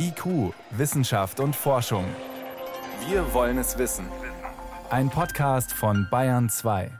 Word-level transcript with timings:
IQ, 0.00 0.54
Wissenschaft 0.70 1.40
und 1.40 1.56
Forschung. 1.56 2.04
Wir 3.08 3.34
wollen 3.34 3.58
es 3.58 3.78
wissen. 3.78 4.06
Ein 4.90 5.10
Podcast 5.10 5.72
von 5.72 6.06
Bayern 6.08 6.48
2. 6.48 6.90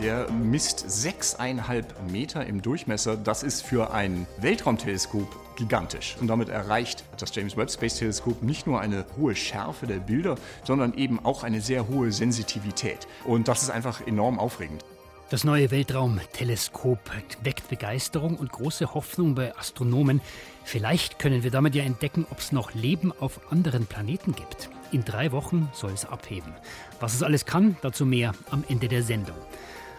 Der 0.00 0.30
misst 0.30 0.88
sechseinhalb 0.88 2.10
Meter 2.10 2.46
im 2.46 2.62
Durchmesser. 2.62 3.16
Das 3.16 3.42
ist 3.42 3.62
für 3.62 3.92
ein 3.92 4.26
Weltraumteleskop 4.38 5.56
gigantisch. 5.56 6.16
Und 6.20 6.28
damit 6.28 6.48
erreicht 6.48 7.04
das 7.18 7.34
James 7.34 7.56
Webb 7.58 7.70
Space 7.70 7.96
Teleskop 7.96 8.42
nicht 8.42 8.66
nur 8.66 8.80
eine 8.80 9.04
hohe 9.18 9.36
Schärfe 9.36 9.86
der 9.86 9.98
Bilder, 9.98 10.36
sondern 10.64 10.94
eben 10.94 11.22
auch 11.22 11.42
eine 11.44 11.60
sehr 11.60 11.86
hohe 11.86 12.12
Sensitivität. 12.12 13.06
Und 13.24 13.46
das 13.48 13.62
ist 13.62 13.70
einfach 13.70 14.06
enorm 14.06 14.38
aufregend. 14.38 14.84
Das 15.30 15.44
neue 15.44 15.70
Weltraumteleskop 15.70 16.98
weckt 17.42 17.68
Begeisterung 17.68 18.36
und 18.36 18.50
große 18.50 18.94
Hoffnung 18.94 19.34
bei 19.34 19.54
Astronomen. 19.58 20.22
Vielleicht 20.64 21.18
können 21.18 21.42
wir 21.42 21.50
damit 21.50 21.74
ja 21.74 21.84
entdecken, 21.84 22.26
ob 22.30 22.38
es 22.38 22.50
noch 22.50 22.72
Leben 22.72 23.12
auf 23.20 23.52
anderen 23.52 23.84
Planeten 23.84 24.34
gibt. 24.34 24.70
In 24.90 25.04
drei 25.04 25.30
Wochen 25.32 25.68
soll 25.74 25.92
es 25.92 26.06
abheben. 26.06 26.54
Was 26.98 27.14
es 27.14 27.22
alles 27.22 27.44
kann, 27.44 27.76
dazu 27.82 28.06
mehr 28.06 28.32
am 28.50 28.64
Ende 28.70 28.88
der 28.88 29.02
Sendung. 29.02 29.36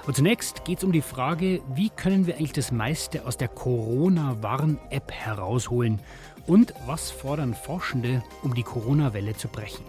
Und 0.08 0.16
zunächst 0.16 0.66
geht 0.66 0.80
es 0.80 0.84
um 0.84 0.92
die 0.92 1.04
Frage, 1.04 1.62
wie 1.76 1.92
können 1.92 2.26
wir 2.26 2.38
eigentlich 2.38 2.54
das 2.54 2.72
meiste 2.72 3.28
aus 3.28 3.38
der 3.38 3.50
Corona-Warn-App 3.50 5.12
herausholen 5.12 6.00
und 6.48 6.74
was 6.88 7.12
fordern 7.12 7.54
Forschende, 7.54 8.24
um 8.42 8.56
die 8.56 8.64
Corona-Welle 8.64 9.38
zu 9.38 9.48
brechen. 9.48 9.86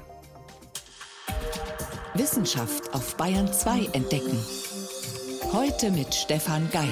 Wissenschaft 2.13 2.93
auf 2.93 3.17
Bayern 3.17 3.51
2 3.51 3.87
entdecken. 3.93 4.39
Heute 5.53 5.91
mit 5.91 6.15
Stefan 6.15 6.71
Geier. 6.71 6.87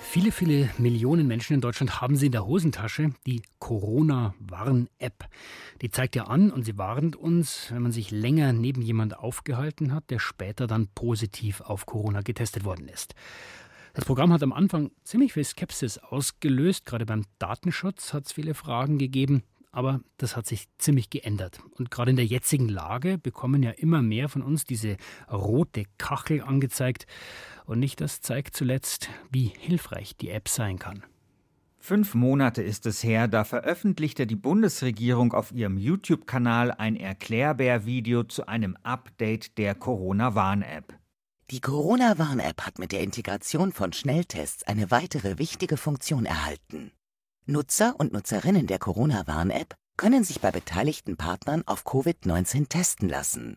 Viele, 0.00 0.32
viele 0.32 0.70
Millionen 0.78 1.26
Menschen 1.26 1.52
in 1.52 1.60
Deutschland 1.60 2.00
haben 2.00 2.16
sie 2.16 2.26
in 2.26 2.32
der 2.32 2.46
Hosentasche, 2.46 3.12
die 3.26 3.42
Corona-Warn-App. 3.58 5.28
Die 5.82 5.90
zeigt 5.90 6.16
ja 6.16 6.24
an 6.24 6.50
und 6.50 6.64
sie 6.64 6.78
warnt 6.78 7.16
uns, 7.16 7.70
wenn 7.70 7.82
man 7.82 7.92
sich 7.92 8.10
länger 8.10 8.54
neben 8.54 8.80
jemand 8.80 9.18
aufgehalten 9.18 9.92
hat, 9.92 10.08
der 10.08 10.20
später 10.20 10.66
dann 10.66 10.88
positiv 10.94 11.60
auf 11.60 11.84
Corona 11.84 12.22
getestet 12.22 12.64
worden 12.64 12.88
ist. 12.88 13.14
Das 13.92 14.06
Programm 14.06 14.32
hat 14.32 14.42
am 14.42 14.54
Anfang 14.54 14.90
ziemlich 15.04 15.34
viel 15.34 15.44
Skepsis 15.44 15.98
ausgelöst. 15.98 16.86
Gerade 16.86 17.04
beim 17.04 17.26
Datenschutz 17.38 18.14
hat 18.14 18.24
es 18.24 18.32
viele 18.32 18.54
Fragen 18.54 18.96
gegeben. 18.96 19.42
Aber 19.76 20.00
das 20.16 20.36
hat 20.36 20.46
sich 20.46 20.68
ziemlich 20.78 21.10
geändert. 21.10 21.60
Und 21.76 21.90
gerade 21.90 22.08
in 22.08 22.16
der 22.16 22.24
jetzigen 22.24 22.66
Lage 22.66 23.18
bekommen 23.18 23.62
ja 23.62 23.72
immer 23.72 24.00
mehr 24.00 24.30
von 24.30 24.40
uns 24.40 24.64
diese 24.64 24.96
rote 25.30 25.84
Kachel 25.98 26.40
angezeigt. 26.40 27.06
Und 27.66 27.80
nicht 27.80 28.00
das 28.00 28.22
zeigt 28.22 28.56
zuletzt, 28.56 29.10
wie 29.30 29.52
hilfreich 29.58 30.16
die 30.16 30.30
App 30.30 30.48
sein 30.48 30.78
kann. 30.78 31.04
Fünf 31.78 32.14
Monate 32.14 32.62
ist 32.62 32.86
es 32.86 33.04
her, 33.04 33.28
da 33.28 33.44
veröffentlichte 33.44 34.26
die 34.26 34.34
Bundesregierung 34.34 35.34
auf 35.34 35.52
ihrem 35.52 35.76
YouTube-Kanal 35.76 36.70
ein 36.70 36.96
Erklärbär-Video 36.96 38.24
zu 38.24 38.48
einem 38.48 38.78
Update 38.82 39.58
der 39.58 39.74
Corona-Warn-App. 39.74 40.94
Die 41.50 41.60
Corona-Warn-App 41.60 42.62
hat 42.62 42.78
mit 42.78 42.92
der 42.92 43.02
Integration 43.02 43.72
von 43.72 43.92
Schnelltests 43.92 44.62
eine 44.62 44.90
weitere 44.90 45.36
wichtige 45.36 45.76
Funktion 45.76 46.24
erhalten. 46.24 46.92
Nutzer 47.48 47.94
und 47.98 48.12
Nutzerinnen 48.12 48.66
der 48.66 48.80
Corona-Warn-App 48.80 49.76
können 49.96 50.24
sich 50.24 50.40
bei 50.40 50.50
beteiligten 50.50 51.16
Partnern 51.16 51.62
auf 51.66 51.86
Covid-19 51.86 52.68
testen 52.68 53.08
lassen. 53.08 53.56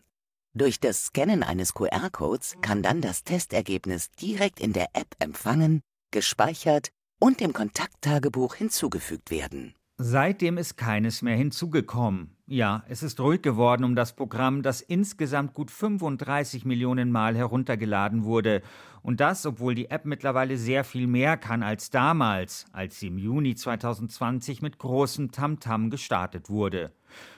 Durch 0.54 0.78
das 0.78 1.06
Scannen 1.06 1.42
eines 1.42 1.74
QR-Codes 1.74 2.58
kann 2.62 2.84
dann 2.84 3.00
das 3.00 3.24
Testergebnis 3.24 4.12
direkt 4.12 4.60
in 4.60 4.72
der 4.72 4.90
App 4.92 5.16
empfangen, 5.18 5.80
gespeichert 6.12 6.90
und 7.18 7.40
dem 7.40 7.52
Kontakttagebuch 7.52 8.54
hinzugefügt 8.54 9.32
werden. 9.32 9.74
Seitdem 9.98 10.56
ist 10.56 10.76
keines 10.76 11.22
mehr 11.22 11.36
hinzugekommen. 11.36 12.36
Ja, 12.52 12.82
es 12.88 13.04
ist 13.04 13.20
ruhig 13.20 13.42
geworden 13.42 13.84
um 13.84 13.94
das 13.94 14.16
Programm, 14.16 14.62
das 14.62 14.80
insgesamt 14.80 15.54
gut 15.54 15.70
35 15.70 16.64
Millionen 16.64 17.12
Mal 17.12 17.36
heruntergeladen 17.36 18.24
wurde. 18.24 18.62
Und 19.02 19.20
das, 19.20 19.46
obwohl 19.46 19.76
die 19.76 19.88
App 19.88 20.04
mittlerweile 20.04 20.56
sehr 20.56 20.82
viel 20.82 21.06
mehr 21.06 21.36
kann 21.36 21.62
als 21.62 21.90
damals, 21.90 22.66
als 22.72 22.98
sie 22.98 23.06
im 23.06 23.18
Juni 23.18 23.54
2020 23.54 24.62
mit 24.62 24.78
großem 24.78 25.30
Tamtam 25.30 25.90
gestartet 25.90 26.50
wurde. 26.50 26.90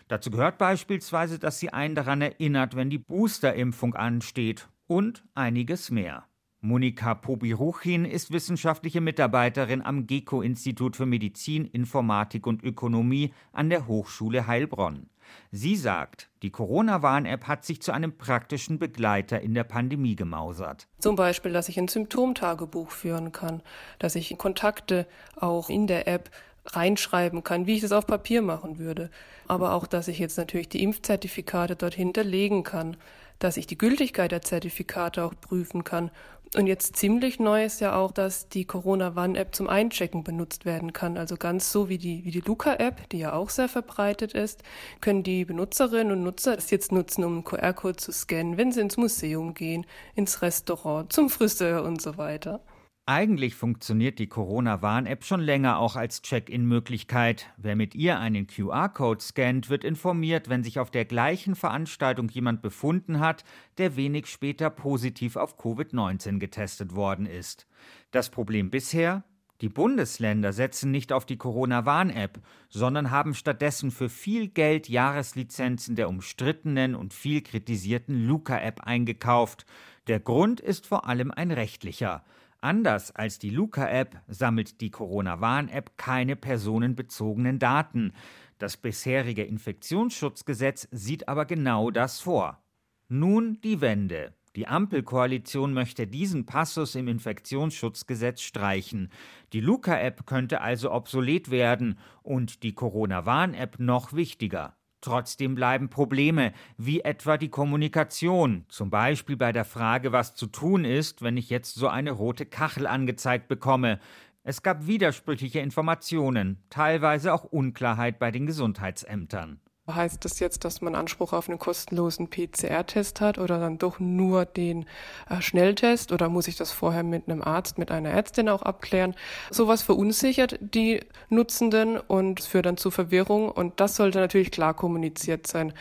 Dazu 0.09 0.31
gehört 0.31 0.57
beispielsweise, 0.57 1.39
dass 1.39 1.59
sie 1.59 1.75
einen 1.75 1.95
daran 1.95 2.23
erinnert, 2.23 2.75
wenn 2.75 2.89
die 2.89 2.97
Boosterimpfung 2.97 3.95
ansteht 3.95 4.67
und 4.87 5.25
einiges 5.35 5.91
mehr. 5.91 6.25
Monika 6.65 7.17
Pobiruchin 7.17 8.05
ist 8.05 8.33
wissenschaftliche 8.33 9.01
Mitarbeiterin 9.01 9.83
am 9.83 10.07
GECO-Institut 10.07 10.95
für 10.95 11.07
Medizin, 11.07 11.65
Informatik 11.65 12.47
und 12.47 12.63
Ökonomie 12.63 13.35
an 13.51 13.69
der 13.69 13.89
Hochschule 13.89 14.47
Heilbronn. 14.47 15.11
Sie 15.51 15.75
sagt, 15.75 16.31
die 16.43 16.51
Corona-Warn-App 16.51 17.49
hat 17.49 17.65
sich 17.65 17.83
zu 17.83 17.91
einem 17.91 18.17
praktischen 18.17 18.79
Begleiter 18.79 19.41
in 19.41 19.55
der 19.55 19.65
Pandemie 19.65 20.15
gemausert. 20.15 20.87
Zum 21.01 21.17
Beispiel, 21.17 21.53
dass 21.53 21.69
ich 21.69 21.79
ein 21.79 21.89
Symptomtagebuch 21.89 22.93
führen 22.93 23.33
kann, 23.33 23.61
dass 23.99 24.15
ich 24.15 24.39
Kontakte 24.39 25.09
auch 25.35 25.69
in 25.69 25.89
der 25.89 26.07
App 26.07 26.31
reinschreiben 26.67 27.43
kann, 27.43 27.67
wie 27.67 27.75
ich 27.75 27.81
das 27.81 27.91
auf 27.91 28.07
Papier 28.07 28.41
machen 28.41 28.79
würde. 28.79 29.11
Aber 29.49 29.73
auch, 29.73 29.89
dass 29.89 30.07
ich 30.07 30.21
jetzt 30.21 30.39
natürlich 30.39 30.69
die 30.69 30.85
Impfzertifikate 30.85 31.75
dort 31.75 31.95
hinterlegen 31.95 32.63
kann, 32.63 32.97
dass 33.41 33.57
ich 33.57 33.67
die 33.67 33.79
Gültigkeit 33.79 34.31
der 34.31 34.43
Zertifikate 34.43 35.25
auch 35.25 35.35
prüfen 35.35 35.83
kann 35.83 36.13
und 36.55 36.67
jetzt 36.67 36.97
ziemlich 36.97 37.41
neu 37.41 37.65
ist 37.65 37.81
ja 37.81 37.97
auch, 37.97 38.13
dass 38.13 38.49
die 38.49 38.67
Corona-Warn-App 38.67 39.55
zum 39.55 39.69
Einchecken 39.69 40.23
benutzt 40.23 40.67
werden 40.67 40.93
kann. 40.93 41.17
Also 41.17 41.37
ganz 41.37 41.73
so 41.73 41.89
wie 41.89 41.97
die, 41.97 42.25
wie 42.27 42.31
die 42.31 42.41
Luca-App, 42.41 43.09
die 43.09 43.21
ja 43.21 43.33
auch 43.33 43.49
sehr 43.49 43.69
verbreitet 43.69 44.35
ist, 44.35 44.63
können 45.01 45.23
die 45.23 45.47
Benutzerinnen 45.47 46.13
und 46.13 46.23
Nutzer 46.23 46.57
das 46.57 46.71
jetzt 46.71 46.93
nutzen, 46.93 47.25
um 47.25 47.43
QR-Code 47.43 47.97
zu 47.97 48.13
scannen, 48.13 48.59
wenn 48.59 48.71
sie 48.71 48.81
ins 48.81 48.99
Museum 48.99 49.55
gehen, 49.55 49.87
ins 50.15 50.43
Restaurant, 50.43 51.11
zum 51.11 51.31
Friseur 51.31 51.85
und 51.85 52.03
so 52.03 52.19
weiter. 52.19 52.61
Eigentlich 53.05 53.57
funktioniert 53.57 54.21
die 54.21 54.29
Corona-Warn-App 54.29 55.25
schon 55.25 55.41
länger 55.41 55.79
auch 55.79 55.97
als 55.97 56.23
Check-in-Möglichkeit. 56.23 57.53
Wer 57.57 57.75
mit 57.75 57.97
ihr 57.97 58.21
einen 58.21 58.47
QR-Code 58.47 59.21
scannt, 59.21 59.69
wird 59.69 59.83
informiert, 59.83 60.49
wenn 60.49 60.63
sich 60.63 60.79
auf 60.79 60.93
der 60.93 61.05
gleichen 61.05 61.57
Veranstaltung 61.57 62.29
jemand 62.29 62.63
befunden 62.63 63.19
hat, 63.19 63.43
der 63.77 63.97
wenig 63.97 64.29
später 64.29 64.71
positiv 64.71 65.35
auf 65.35 65.59
Covid-19 65.59 66.39
getestet 66.39 66.95
worden 66.95 67.27
ist. 67.27 67.67
Das 68.13 68.31
Problem 68.31 68.71
bisher? 68.71 69.25
Die 69.63 69.69
Bundesländer 69.69 70.53
setzen 70.53 70.93
nicht 70.93 71.13
auf 71.13 71.27
die 71.27 71.39
Corona-Warn-App, 71.39 72.41
sondern 72.69 73.11
haben 73.11 73.35
stattdessen 73.35 73.91
für 73.91 74.11
viel 74.11 74.47
Geld 74.47 74.89
Jahreslizenzen 74.89 75.97
der 75.97 76.09
umstrittenen 76.09 76.95
und 76.95 77.15
viel 77.15 77.43
kritisierten 77.43 78.29
Luca-App 78.29 78.83
eingekauft. 78.83 79.67
Der 80.07 80.21
Grund 80.21 80.61
ist 80.61 80.87
vor 80.87 81.09
allem 81.09 81.33
ein 81.33 81.51
rechtlicher. 81.51 82.25
Anders 82.63 83.11
als 83.11 83.41
die 83.41 83.51
Luca-App 83.51 84.21
sammelt 84.29 84.81
die 84.81 84.91
Corona-Warn-App 84.91 85.99
keine 85.99 86.37
personenbezogenen 86.37 87.59
Daten. 87.59 88.13
Das 88.59 88.77
bisherige 88.77 89.43
Infektionsschutzgesetz 89.43 90.87
sieht 90.93 91.27
aber 91.27 91.45
genau 91.45 91.91
das 91.91 92.21
vor. 92.21 92.63
Nun 93.09 93.61
die 93.63 93.81
Wende. 93.81 94.33
Die 94.55 94.69
Ampelkoalition 94.69 95.73
möchte 95.73 96.07
diesen 96.07 96.47
Passus 96.47 96.95
im 96.95 97.09
Infektionsschutzgesetz 97.09 98.43
streichen. 98.43 99.11
Die 99.53 99.61
Luca-App 99.61 100.25
könnte 100.25 100.61
also 100.61 100.93
obsolet 100.93 101.51
werden 101.51 101.99
und 102.23 102.63
die 102.63 102.75
Corona-Warn-App 102.75 103.81
noch 103.81 104.13
wichtiger. 104.13 104.77
Trotzdem 105.03 105.57
bleiben 105.57 105.91
Probleme, 105.91 106.53
wie 106.79 107.01
etwa 107.01 107.37
die 107.37 107.49
Kommunikation, 107.49 108.65
zum 108.69 108.89
Beispiel 108.89 109.37
bei 109.37 109.51
der 109.51 109.65
Frage, 109.65 110.13
was 110.13 110.37
zu 110.37 110.47
tun 110.47 110.85
ist, 110.85 111.23
wenn 111.23 111.37
ich 111.37 111.51
jetzt 111.51 111.75
so 111.75 111.89
eine 111.89 112.13
rote 112.13 112.47
Kachel 112.47 112.87
angezeigt 112.87 113.49
bekomme. 113.49 113.99
Es 114.45 114.63
gab 114.63 114.87
widersprüchliche 114.87 115.59
Informationen, 115.59 116.63
teilweise 116.71 117.35
auch 117.35 117.43
Unklarheit 117.43 118.21
bei 118.21 118.31
den 118.31 118.47
Gesundheitsämtern. 118.47 119.61
Heißt 119.91 120.25
das 120.25 120.39
jetzt, 120.39 120.65
dass 120.65 120.81
man 120.81 120.95
Anspruch 120.95 121.33
auf 121.33 121.49
einen 121.49 121.59
kostenlosen 121.59 122.31
PCR-Test 122.31 123.21
hat 123.21 123.39
oder 123.39 123.59
dann 123.59 123.79
doch 123.79 123.99
nur 123.99 124.45
den 124.45 124.87
äh, 125.29 125.41
Schnelltest 125.41 126.13
oder 126.13 126.29
muss 126.29 126.47
ich 126.47 126.55
das 126.55 126.71
vorher 126.71 127.03
mit 127.03 127.29
einem 127.29 127.43
Arzt, 127.43 127.79
mit 127.79 127.91
einer 127.91 128.11
Ärztin 128.11 128.49
auch 128.49 128.63
abklären? 128.63 129.17
Sowas 129.51 129.83
verunsichert 129.83 130.57
die 130.61 131.01
Nutzenden 131.31 131.99
und 131.99 132.41
führt 132.43 132.67
dann 132.67 132.77
zu 132.77 132.93
Verwirrung 132.93 133.51
und 133.51 133.81
das 133.81 133.97
sollte 133.97 134.21
natürlich 134.21 134.53
klar 134.53 134.73
kommuniziert 134.73 135.49
sein. 135.49 135.73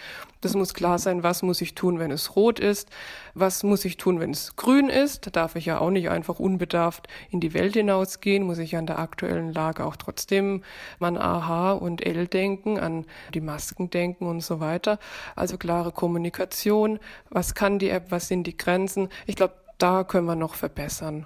Das 0.42 0.56
muss 0.56 0.74
klar 0.74 0.98
sein, 0.98 1.22
was 1.22 1.44
muss 1.44 1.62
ich 1.62 1.76
tun, 1.76 2.00
wenn 2.00 2.10
es 2.10 2.36
rot 2.36 2.60
ist, 2.60 2.90
was 3.36 3.62
muss 3.62 3.86
ich 3.86 3.98
tun, 3.98 4.20
wenn 4.20 4.32
es 4.32 4.56
grün 4.56 4.90
ist. 4.90 5.28
Da 5.28 5.30
darf 5.30 5.56
ich 5.56 5.68
ja 5.68 5.78
auch 5.78 5.92
nicht 5.92 6.10
einfach 6.10 6.40
unbedarft 6.40 7.08
in 7.30 7.40
die 7.40 7.54
Welt 7.54 7.76
hinausgehen, 7.76 8.44
muss 8.44 8.58
ich 8.58 8.76
an 8.76 8.88
der 8.88 8.98
aktuellen 8.98 9.54
Lage 9.54 9.86
auch 9.86 9.96
trotzdem 9.96 10.64
an 11.00 11.16
AH 11.16 11.74
und 11.74 12.04
L 12.04 12.28
denken, 12.28 12.80
an 12.80 13.06
die 13.36 13.42
Masken 13.42 13.91
denken 13.94 14.26
und 14.26 14.42
so 14.42 14.60
weiter. 14.60 15.00
Also 15.36 15.58
klare 15.58 15.92
Kommunikation, 15.92 17.00
was 17.30 17.54
kann 17.54 17.80
die 17.80 17.90
App, 17.90 18.12
was 18.12 18.28
sind 18.28 18.46
die 18.48 18.58
Grenzen. 18.58 19.10
Ich 19.28 19.36
glaube, 19.36 19.54
da 19.78 20.04
können 20.04 20.26
wir 20.26 20.36
noch 20.36 20.56
verbessern. 20.56 21.26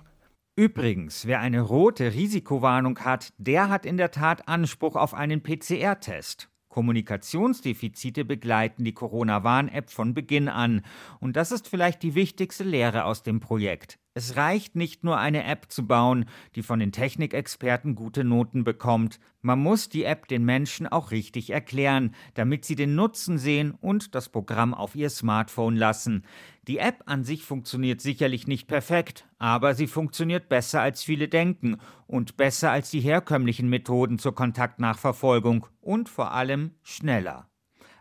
Übrigens, 0.57 1.25
wer 1.25 1.41
eine 1.41 1.61
rote 1.61 2.13
Risikowarnung 2.13 2.99
hat, 2.99 3.33
der 3.37 3.69
hat 3.69 3.85
in 3.85 3.97
der 3.97 4.11
Tat 4.11 4.47
Anspruch 4.47 4.95
auf 4.95 5.13
einen 5.13 5.43
PCR-Test. 5.43 6.49
Kommunikationsdefizite 6.69 8.25
begleiten 8.25 8.83
die 8.83 8.93
Corona-Warn-App 8.93 9.89
von 9.89 10.13
Beginn 10.13 10.49
an. 10.49 10.85
Und 11.19 11.35
das 11.35 11.51
ist 11.51 11.67
vielleicht 11.67 12.03
die 12.03 12.15
wichtigste 12.15 12.63
Lehre 12.63 13.05
aus 13.05 13.23
dem 13.23 13.39
Projekt. 13.39 13.97
Es 14.17 14.37
reicht 14.37 14.77
nicht 14.77 15.03
nur 15.03 15.17
eine 15.17 15.43
App 15.43 15.65
zu 15.67 15.85
bauen, 15.87 16.23
die 16.55 16.63
von 16.63 16.79
den 16.79 16.93
Technikexperten 16.93 17.95
gute 17.95 18.23
Noten 18.23 18.63
bekommt. 18.63 19.19
Man 19.41 19.59
muss 19.59 19.89
die 19.89 20.05
App 20.05 20.29
den 20.29 20.45
Menschen 20.45 20.87
auch 20.87 21.11
richtig 21.11 21.49
erklären, 21.49 22.15
damit 22.33 22.63
sie 22.63 22.77
den 22.77 22.95
Nutzen 22.95 23.37
sehen 23.37 23.71
und 23.71 24.15
das 24.15 24.29
Programm 24.29 24.73
auf 24.73 24.95
ihr 24.95 25.09
Smartphone 25.09 25.75
lassen. 25.75 26.23
Die 26.65 26.77
App 26.77 27.03
an 27.07 27.25
sich 27.25 27.43
funktioniert 27.43 27.99
sicherlich 27.99 28.47
nicht 28.47 28.69
perfekt, 28.69 29.27
aber 29.37 29.75
sie 29.75 29.87
funktioniert 29.87 30.47
besser 30.47 30.79
als 30.79 31.03
viele 31.03 31.27
denken 31.27 31.75
und 32.07 32.37
besser 32.37 32.71
als 32.71 32.89
die 32.89 33.01
herkömmlichen 33.01 33.67
Methoden 33.67 34.17
zur 34.17 34.33
Kontaktnachverfolgung 34.33 35.67
und 35.81 36.07
vor 36.07 36.31
allem 36.31 36.71
schneller. 36.83 37.49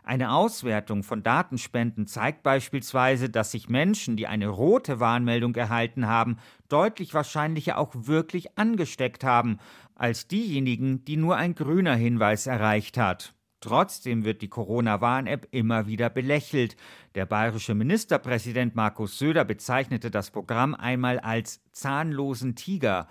Eine 0.07 0.33
Auswertung 0.33 1.01
von 1.01 1.23
Datenspenden 1.23 2.05
zeigt 2.05 2.43
beispielsweise, 2.43 3.27
dass 3.27 3.49
sich 3.49 3.69
Menschen, 3.69 4.15
die 4.15 4.27
eine 4.27 4.49
rote 4.49 4.99
Warnmeldung 4.99 5.55
erhalten 5.55 6.05
haben, 6.05 6.37
deutlich 6.69 7.15
wahrscheinlicher 7.15 7.79
auch 7.79 7.89
wirklich 7.95 8.55
angesteckt 8.55 9.23
haben, 9.23 9.57
als 9.95 10.27
diejenigen, 10.27 11.03
die 11.05 11.17
nur 11.17 11.37
ein 11.37 11.55
grüner 11.55 11.95
Hinweis 11.95 12.45
erreicht 12.45 12.99
hat. 12.99 13.33
Trotzdem 13.61 14.25
wird 14.25 14.43
die 14.43 14.47
Corona-Warn-App 14.47 15.47
immer 15.49 15.87
wieder 15.87 16.11
belächelt. 16.11 16.77
Der 17.15 17.25
bayerische 17.25 17.73
Ministerpräsident 17.73 18.75
Markus 18.75 19.17
Söder 19.17 19.43
bezeichnete 19.43 20.11
das 20.11 20.29
Programm 20.29 20.75
einmal 20.75 21.17
als 21.17 21.63
zahnlosen 21.71 22.53
Tiger. 22.53 23.07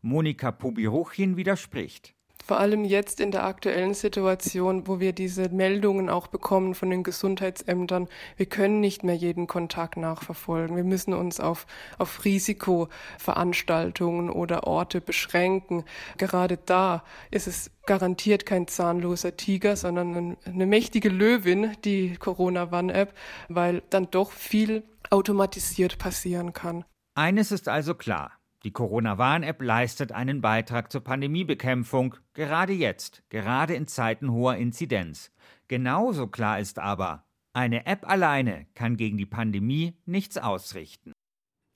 Monika 0.00 0.50
Pobiruchin 0.50 1.36
widerspricht. 1.36 2.16
Vor 2.44 2.58
allem 2.58 2.84
jetzt 2.84 3.20
in 3.20 3.30
der 3.30 3.44
aktuellen 3.44 3.94
Situation, 3.94 4.88
wo 4.88 4.98
wir 4.98 5.12
diese 5.12 5.48
Meldungen 5.50 6.10
auch 6.10 6.26
bekommen 6.26 6.74
von 6.74 6.90
den 6.90 7.04
Gesundheitsämtern, 7.04 8.08
wir 8.36 8.46
können 8.46 8.80
nicht 8.80 9.04
mehr 9.04 9.14
jeden 9.14 9.46
Kontakt 9.46 9.96
nachverfolgen. 9.96 10.74
Wir 10.74 10.82
müssen 10.82 11.14
uns 11.14 11.38
auf, 11.38 11.68
auf 11.98 12.24
Risikoveranstaltungen 12.24 14.28
oder 14.28 14.66
Orte 14.66 15.00
beschränken. 15.00 15.84
Gerade 16.18 16.56
da 16.56 17.04
ist 17.30 17.46
es 17.46 17.70
garantiert 17.86 18.44
kein 18.44 18.66
zahnloser 18.66 19.36
Tiger, 19.36 19.76
sondern 19.76 20.36
eine 20.44 20.66
mächtige 20.66 21.10
Löwin, 21.10 21.76
die 21.84 22.16
Corona-Warn-App, 22.16 23.14
weil 23.48 23.84
dann 23.90 24.10
doch 24.10 24.32
viel 24.32 24.82
automatisiert 25.10 25.98
passieren 25.98 26.52
kann. 26.52 26.84
Eines 27.14 27.52
ist 27.52 27.68
also 27.68 27.94
klar. 27.94 28.32
Die 28.64 28.70
Corona-Warn-App 28.70 29.60
leistet 29.60 30.12
einen 30.12 30.40
Beitrag 30.40 30.92
zur 30.92 31.02
Pandemiebekämpfung, 31.02 32.14
gerade 32.32 32.72
jetzt, 32.72 33.22
gerade 33.28 33.74
in 33.74 33.88
Zeiten 33.88 34.30
hoher 34.30 34.56
Inzidenz. 34.56 35.32
Genauso 35.66 36.28
klar 36.28 36.60
ist 36.60 36.78
aber, 36.78 37.24
eine 37.52 37.86
App 37.86 38.08
alleine 38.08 38.66
kann 38.74 38.96
gegen 38.96 39.18
die 39.18 39.26
Pandemie 39.26 39.94
nichts 40.06 40.38
ausrichten. 40.38 41.12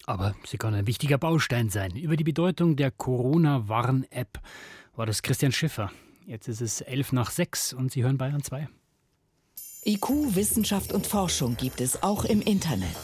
Aber 0.06 0.37
sie 0.44 0.59
kann 0.59 0.75
ein 0.75 0.87
wichtiger 0.87 1.19
Baustein 1.19 1.69
sein. 1.69 1.97
Über 1.97 2.17
die 2.17 2.25
Bedeutung 2.25 2.77
der 2.77 2.93
Corona-Warn-App 2.93 4.41
war 4.94 5.06
das 5.06 5.23
Christian 5.23 5.53
Schiffer. 5.53 5.91
Jetzt 6.25 6.49
ist 6.49 6.61
es 6.61 6.81
elf 6.81 7.12
nach 7.12 7.31
sechs 7.31 7.73
und 7.73 7.91
Sie 7.91 8.05
hören 8.05 8.19
Bayern 8.19 8.43
2. 8.43 8.69
IQ, 9.85 10.35
Wissenschaft 10.35 10.93
und 10.93 11.06
Forschung 11.06 11.56
gibt 11.56 11.81
es 11.81 12.03
auch 12.03 12.25
im 12.25 12.41
Internet. 12.43 12.97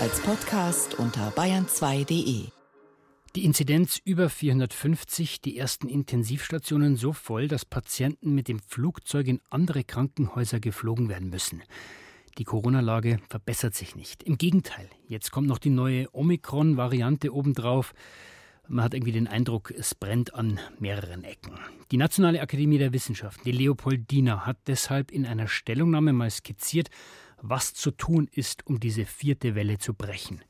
Als 0.00 0.20
Podcast 0.20 0.94
unter 0.94 1.30
bayern2.de. 1.30 2.59
Die 3.36 3.44
Inzidenz 3.44 4.00
über 4.04 4.28
450, 4.28 5.40
die 5.40 5.56
ersten 5.56 5.88
Intensivstationen 5.88 6.96
so 6.96 7.12
voll, 7.12 7.46
dass 7.46 7.64
Patienten 7.64 8.34
mit 8.34 8.48
dem 8.48 8.58
Flugzeug 8.58 9.28
in 9.28 9.40
andere 9.50 9.84
Krankenhäuser 9.84 10.58
geflogen 10.58 11.08
werden 11.08 11.30
müssen. 11.30 11.62
Die 12.38 12.44
Corona-Lage 12.44 13.20
verbessert 13.28 13.76
sich 13.76 13.94
nicht. 13.94 14.24
Im 14.24 14.36
Gegenteil, 14.36 14.90
jetzt 15.06 15.30
kommt 15.30 15.46
noch 15.46 15.58
die 15.58 15.70
neue 15.70 16.12
Omikron-Variante 16.12 17.32
obendrauf. 17.32 17.92
Man 18.66 18.84
hat 18.84 18.94
irgendwie 18.94 19.12
den 19.12 19.28
Eindruck, 19.28 19.70
es 19.70 19.94
brennt 19.94 20.34
an 20.34 20.58
mehreren 20.80 21.22
Ecken. 21.22 21.52
Die 21.92 21.98
Nationale 21.98 22.40
Akademie 22.40 22.78
der 22.78 22.92
Wissenschaften, 22.92 23.44
die 23.44 23.52
Leopoldina, 23.52 24.44
hat 24.44 24.58
deshalb 24.66 25.12
in 25.12 25.24
einer 25.24 25.46
Stellungnahme 25.46 26.12
mal 26.12 26.30
skizziert, 26.32 26.90
was 27.40 27.74
zu 27.74 27.92
tun 27.92 28.28
ist, 28.32 28.66
um 28.66 28.80
diese 28.80 29.06
vierte 29.06 29.54
Welle 29.54 29.78
zu 29.78 29.94
brechen. 29.94 30.42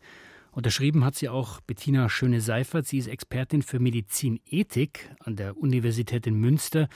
Unterschrieben 0.52 1.04
hat 1.04 1.14
sie 1.14 1.28
auch 1.28 1.60
Bettina 1.60 2.08
Schöne-Seifert. 2.08 2.86
Sie 2.86 2.98
ist 2.98 3.06
Expertin 3.06 3.62
für 3.62 3.78
Medizinethik 3.78 5.14
an 5.20 5.36
der 5.36 5.56
Universität 5.56 6.26
in 6.26 6.34
Münster 6.34 6.88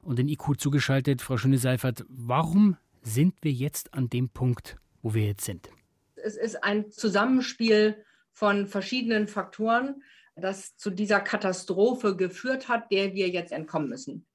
und 0.00 0.18
in 0.18 0.28
IQ 0.28 0.58
zugeschaltet. 0.58 1.20
Frau 1.20 1.36
Schöne-Seifert, 1.36 2.04
warum 2.08 2.76
sind 3.02 3.34
wir 3.42 3.52
jetzt 3.52 3.92
an 3.92 4.08
dem 4.08 4.30
Punkt, 4.30 4.76
wo 5.02 5.12
wir 5.12 5.26
jetzt 5.26 5.44
sind? 5.44 5.68
Es 6.16 6.36
ist 6.36 6.64
ein 6.64 6.90
Zusammenspiel 6.90 8.02
von 8.32 8.66
verschiedenen 8.66 9.28
Faktoren, 9.28 10.02
das 10.34 10.76
zu 10.76 10.88
dieser 10.88 11.20
Katastrophe 11.20 12.16
geführt 12.16 12.68
hat, 12.68 12.90
der 12.90 13.12
wir 13.12 13.28
jetzt 13.28 13.52
entkommen 13.52 13.90
müssen. 13.90 14.26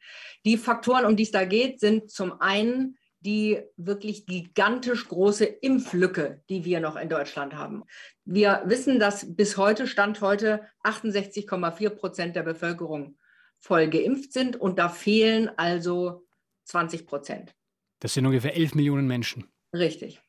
Die 0.45 0.57
Faktoren, 0.57 1.05
um 1.05 1.15
die 1.15 1.23
es 1.23 1.31
da 1.31 1.45
geht, 1.45 1.79
sind 1.79 2.11
zum 2.11 2.39
einen 2.39 2.97
die 3.27 3.59
wirklich 3.75 4.25
gigantisch 4.25 5.09
große 5.09 5.43
Impflücke, 5.43 6.41
die 6.47 6.63
wir 6.63 6.79
noch 6.79 6.95
in 6.95 7.09
Deutschland 7.09 7.55
haben. 7.55 7.83
Wir 8.23 8.61
wissen, 8.67 8.99
dass 8.99 9.35
bis 9.35 9.57
heute, 9.57 9.85
Stand 9.85 10.21
heute, 10.21 10.61
68,4 10.85 11.89
Prozent 11.89 12.37
der 12.37 12.43
Bevölkerung 12.43 13.17
voll 13.59 13.89
geimpft 13.89 14.31
sind 14.31 14.55
und 14.55 14.79
da 14.79 14.87
fehlen 14.87 15.51
also 15.57 16.25
20 16.63 17.05
Prozent. 17.05 17.53
Das 17.99 18.13
sind 18.13 18.25
ungefähr 18.25 18.55
11 18.55 18.75
Millionen 18.75 19.07
Menschen. 19.07 19.43
Richtig. 19.73 20.21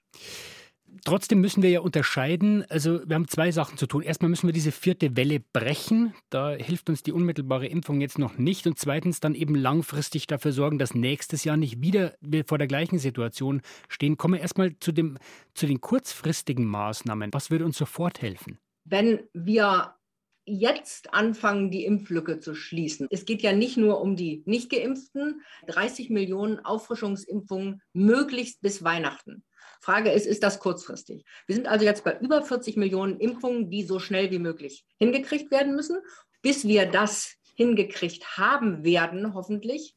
Trotzdem 1.05 1.41
müssen 1.41 1.63
wir 1.63 1.71
ja 1.71 1.81
unterscheiden. 1.81 2.65
Also 2.69 3.01
wir 3.07 3.15
haben 3.15 3.29
zwei 3.29 3.51
Sachen 3.51 3.79
zu 3.79 3.87
tun. 3.87 4.03
Erstmal 4.03 4.29
müssen 4.29 4.47
wir 4.49 4.53
diese 4.53 4.73
vierte 4.73 5.17
Welle 5.17 5.41
brechen. 5.53 6.15
Da 6.31 6.51
hilft 6.51 6.89
uns 6.91 7.03
die 7.03 7.13
unmittelbare 7.13 7.67
Impfung 7.67 8.01
jetzt 8.01 8.19
noch 8.19 8.39
nicht. 8.39 8.67
Und 8.67 8.79
zweitens 8.79 9.21
dann 9.21 9.35
eben 9.35 9.55
langfristig 9.55 10.27
dafür 10.27 10.53
sorgen, 10.53 10.79
dass 10.79 10.95
nächstes 10.95 11.45
Jahr 11.45 11.57
nicht 11.57 11.81
wieder 11.81 12.15
wir 12.21 12.45
vor 12.45 12.59
der 12.59 12.67
gleichen 12.67 12.99
Situation 12.99 13.63
stehen. 13.89 14.17
Kommen 14.17 14.35
wir 14.35 14.41
erstmal 14.41 14.79
zu, 14.81 14.93
dem, 14.93 15.19
zu 15.55 15.67
den 15.67 15.81
kurzfristigen 15.81 16.67
Maßnahmen. 16.67 17.33
Was 17.33 17.51
würde 17.51 17.65
uns 17.65 17.79
sofort 17.79 18.23
helfen? 18.23 18.59
Wenn 18.85 19.21
wir 19.35 19.95
jetzt 20.49 21.13
anfangen, 21.13 21.71
die 21.71 21.85
Impflücke 21.85 22.41
zu 22.41 22.55
schließen. 22.55 23.07
Es 23.11 23.27
geht 23.27 23.43
ja 23.43 23.53
nicht 23.53 23.77
nur 23.77 24.01
um 24.01 24.17
die 24.17 24.43
Nicht-Geimpften. 24.47 25.43
30 25.67 26.11
Millionen 26.11 26.59
Auffrischungsimpfungen 26.61 27.83
möglichst 27.93 28.63
bis 28.63 28.83
Weihnachten. 28.83 29.45
Frage 29.81 30.11
ist, 30.11 30.27
ist 30.27 30.43
das 30.43 30.59
kurzfristig? 30.59 31.25
Wir 31.47 31.55
sind 31.55 31.69
also 31.69 31.85
jetzt 31.85 32.05
bei 32.05 32.19
über 32.19 32.43
40 32.43 32.77
Millionen 32.77 33.19
Impfungen, 33.19 33.71
die 33.71 33.85
so 33.85 33.99
schnell 33.99 34.31
wie 34.31 34.39
möglich 34.39 34.85
hingekriegt 34.99 35.51
werden 35.51 35.75
müssen. 35.75 35.99
Bis 36.43 36.67
wir 36.67 36.87
das 36.87 37.35
hingekriegt 37.57 38.37
haben 38.37 38.85
werden, 38.85 39.35
hoffentlich, 39.35 39.97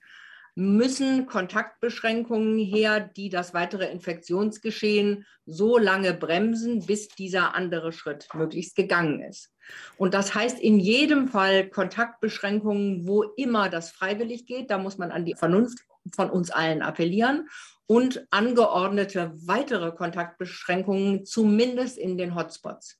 müssen 0.55 1.27
Kontaktbeschränkungen 1.27 2.57
her, 2.57 2.99
die 2.99 3.29
das 3.29 3.53
weitere 3.53 3.89
Infektionsgeschehen 3.89 5.25
so 5.45 5.77
lange 5.77 6.13
bremsen, 6.13 6.85
bis 6.85 7.07
dieser 7.07 7.55
andere 7.55 7.93
Schritt 7.93 8.27
möglichst 8.33 8.75
gegangen 8.75 9.21
ist. 9.21 9.53
Und 9.97 10.13
das 10.13 10.35
heißt 10.35 10.59
in 10.59 10.79
jedem 10.79 11.29
Fall 11.29 11.69
Kontaktbeschränkungen, 11.69 13.07
wo 13.07 13.23
immer 13.23 13.69
das 13.69 13.91
freiwillig 13.91 14.45
geht. 14.45 14.69
Da 14.69 14.77
muss 14.77 14.97
man 14.97 15.11
an 15.11 15.23
die 15.23 15.35
Vernunft 15.35 15.79
von 16.15 16.29
uns 16.29 16.51
allen 16.51 16.81
appellieren 16.81 17.47
und 17.87 18.25
angeordnete 18.29 19.33
weitere 19.45 19.91
Kontaktbeschränkungen, 19.91 21.25
zumindest 21.25 21.97
in 21.97 22.17
den 22.17 22.35
Hotspots. 22.35 22.97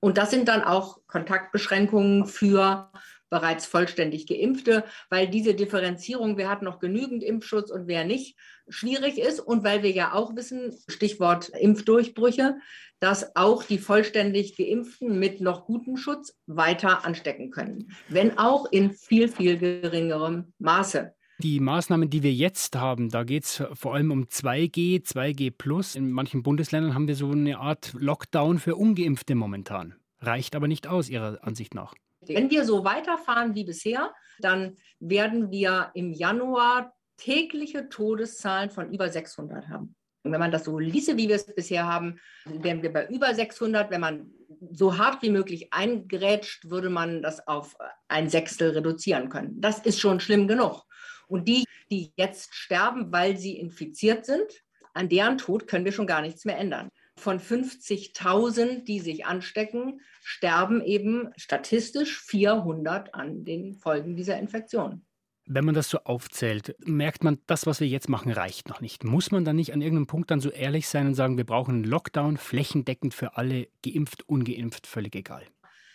Und 0.00 0.18
das 0.18 0.30
sind 0.30 0.46
dann 0.48 0.62
auch 0.62 0.98
Kontaktbeschränkungen 1.06 2.26
für 2.26 2.90
bereits 3.28 3.66
vollständig 3.66 4.26
geimpfte, 4.26 4.84
weil 5.10 5.26
diese 5.26 5.54
Differenzierung, 5.54 6.36
wer 6.36 6.48
hat 6.48 6.62
noch 6.62 6.78
genügend 6.78 7.24
Impfschutz 7.24 7.70
und 7.70 7.88
wer 7.88 8.04
nicht, 8.04 8.36
schwierig 8.68 9.18
ist 9.18 9.40
und 9.40 9.64
weil 9.64 9.82
wir 9.82 9.90
ja 9.90 10.12
auch 10.12 10.36
wissen, 10.36 10.76
Stichwort 10.86 11.48
Impfdurchbrüche, 11.48 12.56
dass 13.00 13.34
auch 13.36 13.62
die 13.62 13.78
vollständig 13.78 14.56
geimpften 14.56 15.18
mit 15.18 15.40
noch 15.40 15.66
gutem 15.66 15.96
Schutz 15.96 16.36
weiter 16.46 17.04
anstecken 17.04 17.50
können, 17.50 17.90
wenn 18.08 18.38
auch 18.38 18.70
in 18.70 18.92
viel, 18.92 19.28
viel 19.28 19.58
geringerem 19.58 20.52
Maße. 20.58 21.15
Die 21.38 21.60
Maßnahmen, 21.60 22.08
die 22.08 22.22
wir 22.22 22.32
jetzt 22.32 22.76
haben, 22.76 23.10
da 23.10 23.22
geht 23.22 23.44
es 23.44 23.62
vor 23.74 23.94
allem 23.94 24.10
um 24.10 24.24
2G, 24.24 25.04
2G 25.04 25.52
Plus. 25.56 25.94
In 25.94 26.10
manchen 26.10 26.42
Bundesländern 26.42 26.94
haben 26.94 27.08
wir 27.08 27.14
so 27.14 27.30
eine 27.30 27.58
Art 27.58 27.92
Lockdown 27.92 28.58
für 28.58 28.76
ungeimpfte 28.76 29.34
momentan. 29.34 29.94
Reicht 30.20 30.56
aber 30.56 30.66
nicht 30.66 30.86
aus, 30.86 31.10
Ihrer 31.10 31.38
Ansicht 31.42 31.74
nach. 31.74 31.94
Wenn 32.22 32.50
wir 32.50 32.64
so 32.64 32.84
weiterfahren 32.84 33.54
wie 33.54 33.64
bisher, 33.64 34.14
dann 34.38 34.76
werden 34.98 35.50
wir 35.50 35.90
im 35.92 36.12
Januar 36.12 36.94
tägliche 37.18 37.90
Todeszahlen 37.90 38.70
von 38.70 38.90
über 38.90 39.10
600 39.10 39.68
haben. 39.68 39.94
Und 40.22 40.32
wenn 40.32 40.40
man 40.40 40.50
das 40.50 40.64
so 40.64 40.78
ließe, 40.78 41.18
wie 41.18 41.28
wir 41.28 41.36
es 41.36 41.54
bisher 41.54 41.86
haben, 41.86 42.18
wären 42.46 42.82
wir 42.82 42.92
bei 42.92 43.06
über 43.08 43.32
600. 43.34 43.90
Wenn 43.90 44.00
man 44.00 44.30
so 44.72 44.96
hart 44.96 45.22
wie 45.22 45.30
möglich 45.30 45.72
eingerätscht, 45.72 46.70
würde 46.70 46.88
man 46.88 47.20
das 47.20 47.46
auf 47.46 47.76
ein 48.08 48.30
Sechstel 48.30 48.70
reduzieren 48.70 49.28
können. 49.28 49.60
Das 49.60 49.80
ist 49.80 50.00
schon 50.00 50.18
schlimm 50.18 50.48
genug. 50.48 50.85
Und 51.26 51.48
die, 51.48 51.64
die 51.90 52.12
jetzt 52.16 52.54
sterben, 52.54 53.12
weil 53.12 53.36
sie 53.36 53.58
infiziert 53.58 54.26
sind, 54.26 54.62
an 54.94 55.08
deren 55.08 55.38
Tod 55.38 55.66
können 55.66 55.84
wir 55.84 55.92
schon 55.92 56.06
gar 56.06 56.22
nichts 56.22 56.44
mehr 56.44 56.58
ändern. 56.58 56.90
Von 57.18 57.38
50.000, 57.38 58.84
die 58.84 59.00
sich 59.00 59.26
anstecken, 59.26 60.00
sterben 60.22 60.82
eben 60.82 61.30
statistisch 61.36 62.20
400 62.20 63.14
an 63.14 63.44
den 63.44 63.74
Folgen 63.74 64.16
dieser 64.16 64.38
Infektion. 64.38 65.04
Wenn 65.48 65.64
man 65.64 65.74
das 65.74 65.88
so 65.88 65.98
aufzählt, 65.98 66.74
merkt 66.84 67.22
man, 67.22 67.38
das, 67.46 67.66
was 67.66 67.78
wir 67.80 67.86
jetzt 67.86 68.08
machen, 68.08 68.32
reicht 68.32 68.68
noch 68.68 68.80
nicht. 68.80 69.04
Muss 69.04 69.30
man 69.30 69.44
dann 69.44 69.54
nicht 69.54 69.72
an 69.72 69.80
irgendeinem 69.80 70.08
Punkt 70.08 70.30
dann 70.32 70.40
so 70.40 70.50
ehrlich 70.50 70.88
sein 70.88 71.06
und 71.06 71.14
sagen, 71.14 71.36
wir 71.36 71.46
brauchen 71.46 71.76
einen 71.76 71.84
Lockdown 71.84 72.36
flächendeckend 72.36 73.14
für 73.14 73.36
alle, 73.36 73.68
geimpft, 73.84 74.28
ungeimpft, 74.28 74.88
völlig 74.88 75.14
egal? 75.14 75.44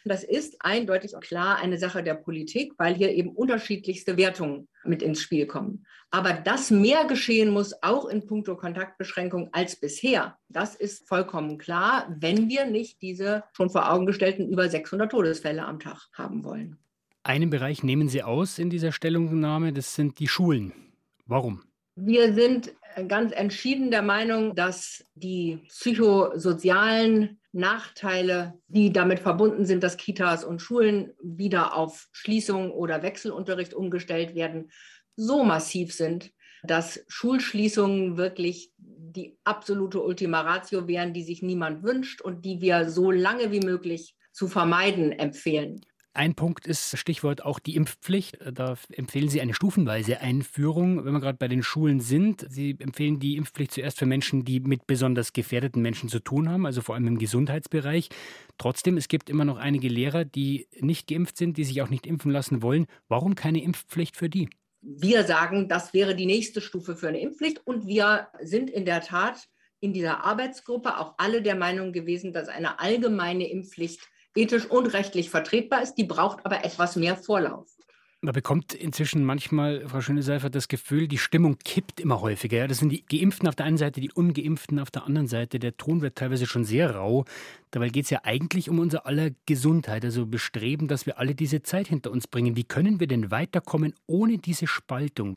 Das 0.05 0.23
ist 0.23 0.55
eindeutig 0.59 1.13
klar 1.21 1.57
eine 1.57 1.77
Sache 1.77 2.03
der 2.03 2.15
Politik, 2.15 2.73
weil 2.77 2.95
hier 2.95 3.11
eben 3.11 3.29
unterschiedlichste 3.29 4.17
Wertungen 4.17 4.67
mit 4.83 5.01
ins 5.01 5.21
Spiel 5.21 5.45
kommen. 5.45 5.85
Aber 6.09 6.33
dass 6.33 6.71
mehr 6.71 7.05
geschehen 7.05 7.51
muss, 7.51 7.73
auch 7.81 8.07
in 8.07 8.25
puncto 8.25 8.57
Kontaktbeschränkung 8.57 9.49
als 9.53 9.75
bisher, 9.75 10.37
das 10.49 10.75
ist 10.75 11.07
vollkommen 11.07 11.57
klar, 11.57 12.13
wenn 12.19 12.49
wir 12.49 12.65
nicht 12.65 13.01
diese 13.01 13.43
schon 13.53 13.69
vor 13.69 13.91
Augen 13.91 14.05
gestellten 14.05 14.49
über 14.49 14.69
600 14.69 15.11
Todesfälle 15.11 15.65
am 15.65 15.79
Tag 15.79 16.07
haben 16.13 16.43
wollen. 16.43 16.77
Einen 17.23 17.51
Bereich 17.51 17.83
nehmen 17.83 18.09
Sie 18.09 18.23
aus 18.23 18.57
in 18.57 18.69
dieser 18.69 18.91
Stellungnahme, 18.91 19.73
das 19.73 19.93
sind 19.93 20.19
die 20.19 20.27
Schulen. 20.27 20.73
Warum? 21.27 21.63
Wir 21.95 22.33
sind 22.33 22.73
ganz 23.07 23.31
entschieden 23.31 23.91
der 23.91 24.01
Meinung, 24.01 24.55
dass 24.55 25.03
die 25.13 25.59
psychosozialen 25.67 27.40
Nachteile, 27.53 28.59
die 28.67 28.93
damit 28.93 29.19
verbunden 29.19 29.65
sind, 29.65 29.83
dass 29.83 29.97
Kitas 29.97 30.43
und 30.43 30.61
Schulen 30.61 31.13
wieder 31.21 31.75
auf 31.75 32.07
Schließung 32.11 32.71
oder 32.71 33.03
Wechselunterricht 33.03 33.73
umgestellt 33.73 34.35
werden, 34.35 34.71
so 35.15 35.43
massiv 35.43 35.93
sind, 35.93 36.31
dass 36.63 37.03
Schulschließungen 37.07 38.17
wirklich 38.17 38.71
die 38.77 39.37
absolute 39.43 40.01
Ultima 40.01 40.41
Ratio 40.41 40.87
wären, 40.87 41.13
die 41.13 41.23
sich 41.23 41.41
niemand 41.41 41.83
wünscht 41.83 42.21
und 42.21 42.45
die 42.45 42.61
wir 42.61 42.89
so 42.89 43.11
lange 43.11 43.51
wie 43.51 43.59
möglich 43.59 44.15
zu 44.31 44.47
vermeiden 44.47 45.11
empfehlen. 45.11 45.81
Ein 46.13 46.35
Punkt 46.35 46.67
ist 46.67 46.97
Stichwort 46.97 47.45
auch 47.45 47.57
die 47.57 47.77
Impfpflicht. 47.77 48.37
Da 48.53 48.75
empfehlen 48.91 49.29
Sie 49.29 49.39
eine 49.39 49.53
stufenweise 49.53 50.19
Einführung, 50.19 51.05
wenn 51.05 51.13
wir 51.13 51.21
gerade 51.21 51.37
bei 51.37 51.47
den 51.47 51.63
Schulen 51.63 52.01
sind. 52.01 52.45
Sie 52.49 52.75
empfehlen 52.79 53.19
die 53.19 53.37
Impfpflicht 53.37 53.71
zuerst 53.71 53.97
für 53.97 54.05
Menschen, 54.05 54.43
die 54.43 54.59
mit 54.59 54.87
besonders 54.87 55.31
gefährdeten 55.31 55.81
Menschen 55.81 56.09
zu 56.09 56.19
tun 56.19 56.49
haben, 56.49 56.65
also 56.65 56.81
vor 56.81 56.95
allem 56.95 57.07
im 57.07 57.17
Gesundheitsbereich. 57.17 58.09
Trotzdem, 58.57 58.97
es 58.97 59.07
gibt 59.07 59.29
immer 59.29 59.45
noch 59.45 59.55
einige 59.55 59.87
Lehrer, 59.87 60.25
die 60.25 60.67
nicht 60.81 61.07
geimpft 61.07 61.37
sind, 61.37 61.55
die 61.55 61.63
sich 61.63 61.81
auch 61.81 61.89
nicht 61.89 62.05
impfen 62.05 62.31
lassen 62.31 62.61
wollen. 62.61 62.87
Warum 63.07 63.35
keine 63.35 63.63
Impfpflicht 63.63 64.17
für 64.17 64.29
die? 64.29 64.49
Wir 64.81 65.23
sagen, 65.23 65.69
das 65.69 65.93
wäre 65.93 66.13
die 66.13 66.25
nächste 66.25 66.59
Stufe 66.59 66.97
für 66.97 67.07
eine 67.07 67.21
Impfpflicht 67.21 67.65
und 67.65 67.87
wir 67.87 68.27
sind 68.41 68.69
in 68.69 68.83
der 68.83 68.99
Tat 68.99 69.47
in 69.79 69.93
dieser 69.93 70.25
Arbeitsgruppe 70.25 70.97
auch 70.97 71.15
alle 71.17 71.41
der 71.41 71.55
Meinung 71.55 71.93
gewesen, 71.93 72.33
dass 72.33 72.49
eine 72.49 72.79
allgemeine 72.79 73.49
Impfpflicht 73.49 74.01
ethisch 74.35 74.65
und 74.65 74.87
rechtlich 74.93 75.29
vertretbar 75.29 75.81
ist. 75.81 75.95
Die 75.95 76.03
braucht 76.03 76.45
aber 76.45 76.63
etwas 76.63 76.95
mehr 76.95 77.15
Vorlauf. 77.15 77.67
Man 78.23 78.33
bekommt 78.33 78.75
inzwischen 78.75 79.23
manchmal, 79.25 79.87
Frau 79.87 79.99
Schöne-Seifert, 79.99 80.53
das 80.53 80.67
Gefühl, 80.67 81.07
die 81.07 81.17
Stimmung 81.17 81.57
kippt 81.65 81.99
immer 81.99 82.21
häufiger. 82.21 82.67
Das 82.67 82.77
sind 82.77 82.89
die 82.89 83.03
Geimpften 83.03 83.47
auf 83.47 83.55
der 83.55 83.65
einen 83.65 83.77
Seite, 83.77 83.99
die 83.99 84.11
Ungeimpften 84.11 84.77
auf 84.77 84.91
der 84.91 85.05
anderen 85.05 85.25
Seite. 85.25 85.57
Der 85.57 85.75
Ton 85.75 86.01
wird 86.01 86.19
teilweise 86.19 86.45
schon 86.45 86.63
sehr 86.63 86.95
rau. 86.95 87.25
Dabei 87.71 87.89
geht 87.89 88.03
es 88.03 88.11
ja 88.11 88.19
eigentlich 88.21 88.69
um 88.69 88.77
unser 88.77 89.07
aller 89.07 89.31
Gesundheit, 89.47 90.05
also 90.05 90.27
Bestreben, 90.27 90.87
dass 90.87 91.07
wir 91.07 91.17
alle 91.17 91.33
diese 91.33 91.63
Zeit 91.63 91.87
hinter 91.87 92.11
uns 92.11 92.27
bringen. 92.27 92.55
Wie 92.55 92.63
können 92.63 92.99
wir 92.99 93.07
denn 93.07 93.31
weiterkommen 93.31 93.95
ohne 94.05 94.37
diese 94.37 94.67
Spaltung? 94.67 95.33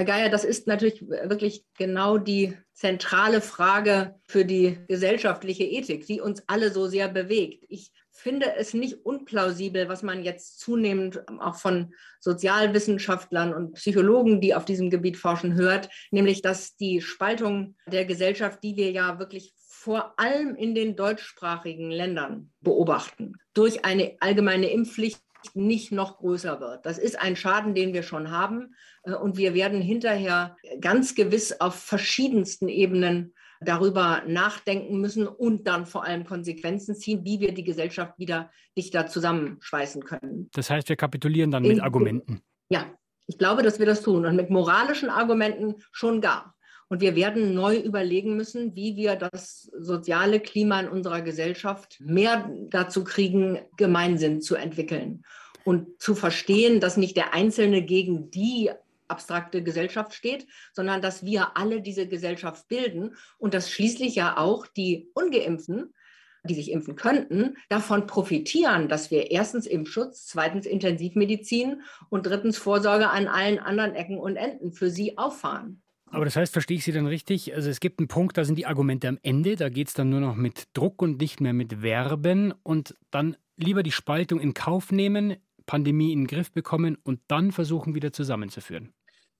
Herr 0.00 0.06
Geier, 0.06 0.28
das 0.30 0.44
ist 0.44 0.66
natürlich 0.66 1.06
wirklich 1.06 1.62
genau 1.76 2.16
die 2.16 2.56
zentrale 2.72 3.42
Frage 3.42 4.14
für 4.26 4.46
die 4.46 4.78
gesellschaftliche 4.88 5.64
Ethik, 5.64 6.06
die 6.06 6.22
uns 6.22 6.42
alle 6.46 6.70
so 6.70 6.86
sehr 6.86 7.08
bewegt. 7.08 7.66
Ich 7.68 7.92
finde 8.10 8.54
es 8.56 8.72
nicht 8.72 9.04
unplausibel, 9.04 9.90
was 9.90 10.02
man 10.02 10.24
jetzt 10.24 10.58
zunehmend 10.58 11.22
auch 11.40 11.56
von 11.56 11.92
Sozialwissenschaftlern 12.18 13.52
und 13.52 13.74
Psychologen, 13.74 14.40
die 14.40 14.54
auf 14.54 14.64
diesem 14.64 14.88
Gebiet 14.88 15.18
forschen, 15.18 15.52
hört, 15.52 15.90
nämlich 16.10 16.40
dass 16.40 16.76
die 16.76 17.02
Spaltung 17.02 17.76
der 17.86 18.06
Gesellschaft, 18.06 18.62
die 18.62 18.76
wir 18.76 18.92
ja 18.92 19.18
wirklich 19.18 19.52
vor 19.82 20.18
allem 20.18 20.54
in 20.54 20.74
den 20.74 20.96
deutschsprachigen 20.96 21.90
Ländern 21.90 22.50
beobachten, 22.62 23.34
durch 23.52 23.84
eine 23.84 24.16
allgemeine 24.20 24.70
Impfpflicht 24.70 25.20
nicht 25.54 25.92
noch 25.92 26.18
größer 26.18 26.60
wird. 26.60 26.86
Das 26.86 26.98
ist 26.98 27.18
ein 27.18 27.36
Schaden, 27.36 27.74
den 27.74 27.92
wir 27.92 28.02
schon 28.02 28.30
haben. 28.30 28.74
Äh, 29.02 29.14
und 29.14 29.36
wir 29.36 29.54
werden 29.54 29.80
hinterher 29.80 30.56
ganz 30.80 31.14
gewiss 31.14 31.60
auf 31.60 31.74
verschiedensten 31.74 32.68
Ebenen 32.68 33.34
darüber 33.60 34.22
nachdenken 34.26 35.00
müssen 35.00 35.26
und 35.26 35.66
dann 35.66 35.84
vor 35.84 36.04
allem 36.04 36.24
Konsequenzen 36.24 36.94
ziehen, 36.94 37.24
wie 37.24 37.40
wir 37.40 37.52
die 37.52 37.64
Gesellschaft 37.64 38.18
wieder 38.18 38.50
dichter 38.76 39.06
zusammenschweißen 39.06 40.02
können. 40.02 40.48
Das 40.54 40.70
heißt, 40.70 40.88
wir 40.88 40.96
kapitulieren 40.96 41.50
dann 41.50 41.62
mit 41.62 41.72
in, 41.72 41.80
Argumenten. 41.80 42.40
Ja, 42.70 42.86
ich 43.26 43.36
glaube, 43.36 43.62
dass 43.62 43.78
wir 43.78 43.86
das 43.86 44.02
tun 44.02 44.24
und 44.24 44.36
mit 44.36 44.50
moralischen 44.50 45.10
Argumenten 45.10 45.74
schon 45.92 46.20
gar. 46.20 46.54
Und 46.90 47.00
wir 47.00 47.14
werden 47.14 47.54
neu 47.54 47.76
überlegen 47.76 48.36
müssen, 48.36 48.74
wie 48.74 48.96
wir 48.96 49.14
das 49.14 49.70
soziale 49.78 50.40
Klima 50.40 50.80
in 50.80 50.88
unserer 50.88 51.20
Gesellschaft 51.20 52.00
mehr 52.00 52.50
dazu 52.68 53.04
kriegen, 53.04 53.60
Gemeinsinn 53.76 54.40
zu 54.40 54.56
entwickeln 54.56 55.24
und 55.64 56.02
zu 56.02 56.16
verstehen, 56.16 56.80
dass 56.80 56.96
nicht 56.96 57.16
der 57.16 57.32
Einzelne 57.32 57.82
gegen 57.82 58.32
die 58.32 58.72
abstrakte 59.06 59.62
Gesellschaft 59.62 60.14
steht, 60.14 60.48
sondern 60.72 61.00
dass 61.00 61.24
wir 61.24 61.56
alle 61.56 61.80
diese 61.80 62.08
Gesellschaft 62.08 62.66
bilden 62.66 63.14
und 63.38 63.54
dass 63.54 63.70
schließlich 63.70 64.16
ja 64.16 64.36
auch 64.36 64.66
die 64.66 65.10
ungeimpften, 65.14 65.94
die 66.42 66.54
sich 66.54 66.72
impfen 66.72 66.96
könnten, 66.96 67.56
davon 67.68 68.08
profitieren, 68.08 68.88
dass 68.88 69.12
wir 69.12 69.30
erstens 69.30 69.68
Impfschutz, 69.68 70.26
zweitens 70.26 70.66
Intensivmedizin 70.66 71.82
und 72.08 72.26
drittens 72.26 72.58
Vorsorge 72.58 73.10
an 73.10 73.28
allen 73.28 73.60
anderen 73.60 73.94
Ecken 73.94 74.18
und 74.18 74.34
Enden 74.34 74.72
für 74.72 74.90
sie 74.90 75.18
auffahren. 75.18 75.82
Aber 76.10 76.24
das 76.24 76.36
heißt, 76.36 76.52
verstehe 76.52 76.76
ich 76.76 76.84
Sie 76.84 76.92
dann 76.92 77.06
richtig? 77.06 77.54
Also 77.54 77.70
es 77.70 77.80
gibt 77.80 78.00
einen 78.00 78.08
Punkt, 78.08 78.36
da 78.36 78.44
sind 78.44 78.56
die 78.56 78.66
Argumente 78.66 79.08
am 79.08 79.18
Ende, 79.22 79.56
da 79.56 79.68
geht 79.68 79.88
es 79.88 79.94
dann 79.94 80.10
nur 80.10 80.20
noch 80.20 80.34
mit 80.34 80.68
Druck 80.72 81.02
und 81.02 81.20
nicht 81.20 81.40
mehr 81.40 81.52
mit 81.52 81.82
Werben 81.82 82.52
und 82.62 82.96
dann 83.10 83.36
lieber 83.56 83.82
die 83.82 83.92
Spaltung 83.92 84.40
in 84.40 84.52
Kauf 84.52 84.90
nehmen, 84.90 85.36
Pandemie 85.66 86.12
in 86.12 86.22
den 86.22 86.26
Griff 86.26 86.50
bekommen 86.50 86.98
und 87.04 87.20
dann 87.28 87.52
versuchen 87.52 87.94
wieder 87.94 88.12
zusammenzuführen. 88.12 88.92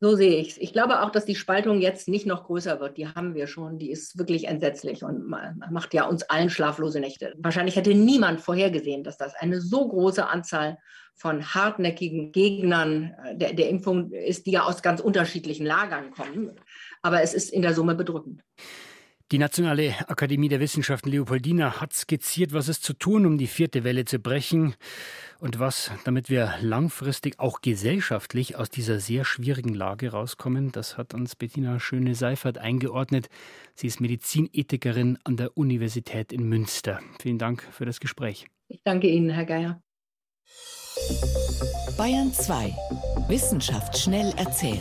So 0.03 0.17
sehe 0.17 0.37
ich 0.37 0.53
es. 0.53 0.59
Ich 0.59 0.73
glaube 0.73 1.03
auch, 1.03 1.11
dass 1.11 1.27
die 1.27 1.35
Spaltung 1.35 1.83
jetzt 1.83 2.09
nicht 2.09 2.25
noch 2.25 2.45
größer 2.45 2.81
wird. 2.81 2.97
Die 2.97 3.07
haben 3.07 3.35
wir 3.35 3.47
schon. 3.47 3.79
Die 3.79 3.91
ist 3.91 4.19
wirklich 4.19 4.49
entsetzlich 4.49 5.05
und 5.05 5.29
macht 5.29 5.93
ja 5.93 6.07
uns 6.07 6.23
allen 6.23 6.49
schlaflose 6.49 7.01
Nächte. 7.01 7.35
Wahrscheinlich 7.37 7.77
hätte 7.77 7.95
niemand 7.95 8.41
vorhergesehen, 8.41 9.05
dass 9.05 9.19
das 9.19 9.35
eine 9.35 9.61
so 9.61 9.87
große 9.87 10.27
Anzahl 10.27 10.79
von 11.15 11.55
hartnäckigen 11.55 12.33
Gegnern 12.33 13.15
äh, 13.25 13.37
der, 13.37 13.53
der 13.53 13.69
Impfung 13.69 14.11
ist, 14.11 14.47
die 14.47 14.53
ja 14.53 14.63
aus 14.63 14.81
ganz 14.81 15.03
unterschiedlichen 15.03 15.67
Lagern 15.67 16.13
kommen. 16.13 16.59
Aber 17.03 17.21
es 17.21 17.35
ist 17.35 17.53
in 17.53 17.61
der 17.61 17.75
Summe 17.75 17.95
bedrückend. 17.95 18.43
Die 19.33 19.39
Nationale 19.39 19.95
Akademie 20.09 20.49
der 20.49 20.59
Wissenschaften 20.59 21.09
Leopoldina 21.09 21.81
hat 21.81 21.93
skizziert, 21.93 22.53
was 22.53 22.67
es 22.67 22.81
zu 22.81 22.95
tun, 22.95 23.27
um 23.27 23.39
die 23.39 23.47
vierte 23.47 23.85
Welle 23.85 24.05
zu 24.05 24.19
brechen 24.19 24.75
und 25.39 25.61
was, 25.61 25.93
damit 26.03 26.31
wir 26.31 26.55
langfristig 26.61 27.39
auch 27.39 27.61
gesellschaftlich 27.61 28.57
aus 28.57 28.71
dieser 28.71 28.99
sehr 28.99 29.25
schwierigen 29.25 29.73
Lage 29.73 30.11
rauskommen. 30.11 30.73
Das 30.73 30.99
hat 30.99 31.15
uns 31.15 31.37
Bettina 31.37 31.79
Schöne-Seifert 31.79 32.59
eingeordnet. 32.59 33.29
Sie 33.77 33.87
ist 33.87 34.01
Medizinethikerin 34.01 35.17
an 35.23 35.37
der 35.37 35.57
Universität 35.57 36.33
in 36.33 36.49
Münster. 36.49 36.99
Vielen 37.23 37.39
Dank 37.39 37.63
für 37.71 37.85
das 37.85 38.01
Gespräch. 38.01 38.49
Ich 38.67 38.83
danke 38.83 39.07
Ihnen, 39.07 39.31
Herr 39.31 39.47
Geier. 39.47 39.81
Bayern 41.97 42.33
2. 42.33 42.75
Wissenschaft 43.29 43.97
schnell 43.97 44.35
erzählt. 44.37 44.81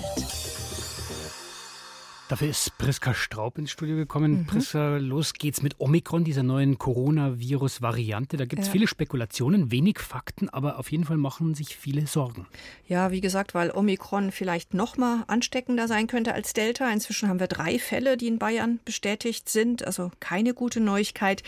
Dafür 2.29 2.47
ist 2.47 2.77
Priska 2.77 3.15
Straub 3.15 3.57
ins 3.57 3.71
Studio 3.71 3.95
gekommen. 3.95 4.41
Mhm. 4.41 4.45
Priska, 4.45 4.97
los 4.97 5.33
geht's 5.33 5.63
mit 5.63 5.79
Omikron, 5.79 6.23
dieser 6.23 6.43
neuen 6.43 6.77
Coronavirus-Variante. 6.77 8.37
Da 8.37 8.45
gibt 8.45 8.61
es 8.61 8.67
ja. 8.67 8.71
viele 8.71 8.85
Spekulationen, 8.85 9.71
wenig 9.71 9.97
Fakten, 9.97 10.47
aber 10.47 10.77
auf 10.77 10.91
jeden 10.91 11.05
Fall 11.05 11.17
machen 11.17 11.55
sich 11.55 11.75
viele 11.75 12.05
Sorgen. 12.05 12.45
Ja, 12.87 13.09
wie 13.09 13.19
gesagt, 13.19 13.55
weil 13.55 13.71
Omikron 13.71 14.31
vielleicht 14.31 14.75
noch 14.75 14.95
mal 14.95 15.23
ansteckender 15.25 15.87
sein 15.87 16.05
könnte 16.05 16.35
als 16.35 16.53
Delta. 16.53 16.91
Inzwischen 16.91 17.29
haben 17.29 17.39
wir 17.39 17.47
drei 17.47 17.79
Fälle, 17.79 18.15
die 18.15 18.27
in 18.27 18.37
Bayern 18.37 18.79
bestätigt 18.85 19.49
sind. 19.49 19.83
Also 19.83 20.11
keine 20.19 20.53
gute 20.53 20.81
Neuigkeit. 20.81 21.41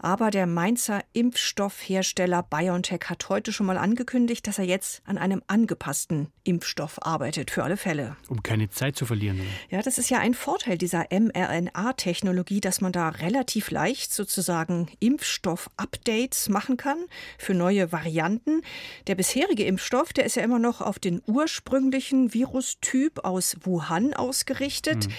Aber 0.00 0.32
der 0.32 0.48
Mainzer 0.48 1.04
Impfstoffhersteller 1.12 2.42
BioNTech 2.42 3.02
hat 3.08 3.28
heute 3.28 3.52
schon 3.52 3.66
mal 3.66 3.78
angekündigt, 3.78 4.48
dass 4.48 4.58
er 4.58 4.64
jetzt 4.64 5.00
an 5.04 5.16
einem 5.16 5.42
angepassten 5.46 6.26
Impfstoff 6.42 6.98
arbeitet 7.06 7.52
für 7.52 7.62
alle 7.62 7.76
Fälle. 7.76 8.16
Um 8.28 8.42
keine 8.42 8.68
Zeit 8.68 8.96
zu 8.96 9.06
verlieren. 9.06 9.38
Oder? 9.38 9.76
Ja, 9.76 9.82
das 9.82 9.98
ist 9.98 10.10
ja 10.10 10.23
ein 10.24 10.32
Vorteil 10.32 10.78
dieser 10.78 11.04
mRNA-Technologie, 11.10 12.62
dass 12.62 12.80
man 12.80 12.92
da 12.92 13.10
relativ 13.10 13.70
leicht 13.70 14.10
sozusagen 14.10 14.88
Impfstoff-Updates 14.98 16.48
machen 16.48 16.78
kann 16.78 16.96
für 17.36 17.52
neue 17.52 17.92
Varianten. 17.92 18.62
Der 19.06 19.16
bisherige 19.16 19.66
Impfstoff, 19.66 20.14
der 20.14 20.24
ist 20.24 20.36
ja 20.36 20.42
immer 20.42 20.58
noch 20.58 20.80
auf 20.80 20.98
den 20.98 21.20
ursprünglichen 21.26 22.32
Virustyp 22.32 23.22
aus 23.22 23.56
Wuhan 23.64 24.14
ausgerichtet. 24.14 25.08
Mhm. 25.08 25.12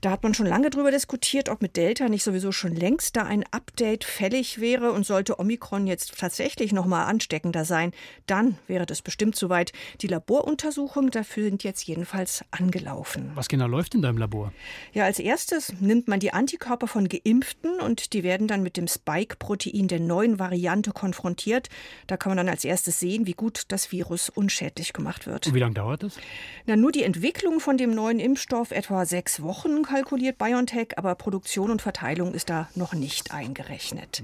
Da 0.00 0.10
hat 0.10 0.22
man 0.22 0.32
schon 0.32 0.46
lange 0.46 0.70
darüber 0.70 0.90
diskutiert, 0.90 1.50
ob 1.50 1.60
mit 1.60 1.76
Delta 1.76 2.08
nicht 2.08 2.24
sowieso 2.24 2.52
schon 2.52 2.74
längst 2.74 3.16
da 3.16 3.24
ein 3.24 3.44
Update 3.50 4.04
fällig 4.04 4.58
wäre 4.58 4.92
und 4.92 5.04
sollte 5.04 5.38
Omikron 5.38 5.86
jetzt 5.86 6.18
tatsächlich 6.18 6.72
noch 6.72 6.86
mal 6.86 7.04
ansteckender 7.04 7.66
sein, 7.66 7.92
dann 8.26 8.56
wäre 8.66 8.86
das 8.86 9.02
bestimmt 9.02 9.36
soweit. 9.36 9.72
Die 10.00 10.06
Laboruntersuchungen 10.06 11.10
dafür 11.10 11.44
sind 11.44 11.64
jetzt 11.64 11.82
jedenfalls 11.86 12.42
angelaufen. 12.50 13.32
Was 13.34 13.48
genau 13.48 13.66
läuft 13.66 13.94
in 13.94 14.00
deinem 14.00 14.16
Labor? 14.16 14.54
Ja, 14.94 15.04
als 15.04 15.18
erstes 15.18 15.74
nimmt 15.80 16.08
man 16.08 16.18
die 16.18 16.32
Antikörper 16.32 16.86
von 16.86 17.06
Geimpften 17.06 17.78
und 17.80 18.14
die 18.14 18.22
werden 18.22 18.48
dann 18.48 18.62
mit 18.62 18.78
dem 18.78 18.88
Spike-Protein 18.88 19.86
der 19.88 20.00
neuen 20.00 20.38
Variante 20.38 20.92
konfrontiert. 20.92 21.68
Da 22.06 22.16
kann 22.16 22.30
man 22.30 22.38
dann 22.38 22.48
als 22.48 22.64
erstes 22.64 23.00
sehen, 23.00 23.26
wie 23.26 23.34
gut 23.34 23.64
das 23.68 23.92
Virus 23.92 24.30
unschädlich 24.30 24.94
gemacht 24.94 25.26
wird. 25.26 25.46
Und 25.46 25.54
wie 25.54 25.60
lange 25.60 25.74
dauert 25.74 26.04
das? 26.04 26.16
Na, 26.64 26.76
nur 26.76 26.90
die 26.90 27.02
Entwicklung 27.02 27.60
von 27.60 27.76
dem 27.76 27.94
neuen 27.94 28.18
Impfstoff 28.18 28.70
etwa 28.70 29.04
sechs 29.04 29.42
Wochen 29.42 29.82
kalkuliert 29.90 30.38
BioNTech, 30.38 30.96
aber 30.96 31.16
Produktion 31.16 31.70
und 31.70 31.82
Verteilung 31.82 32.32
ist 32.32 32.48
da 32.48 32.68
noch 32.76 32.92
nicht 32.92 33.32
eingerechnet. 33.32 34.22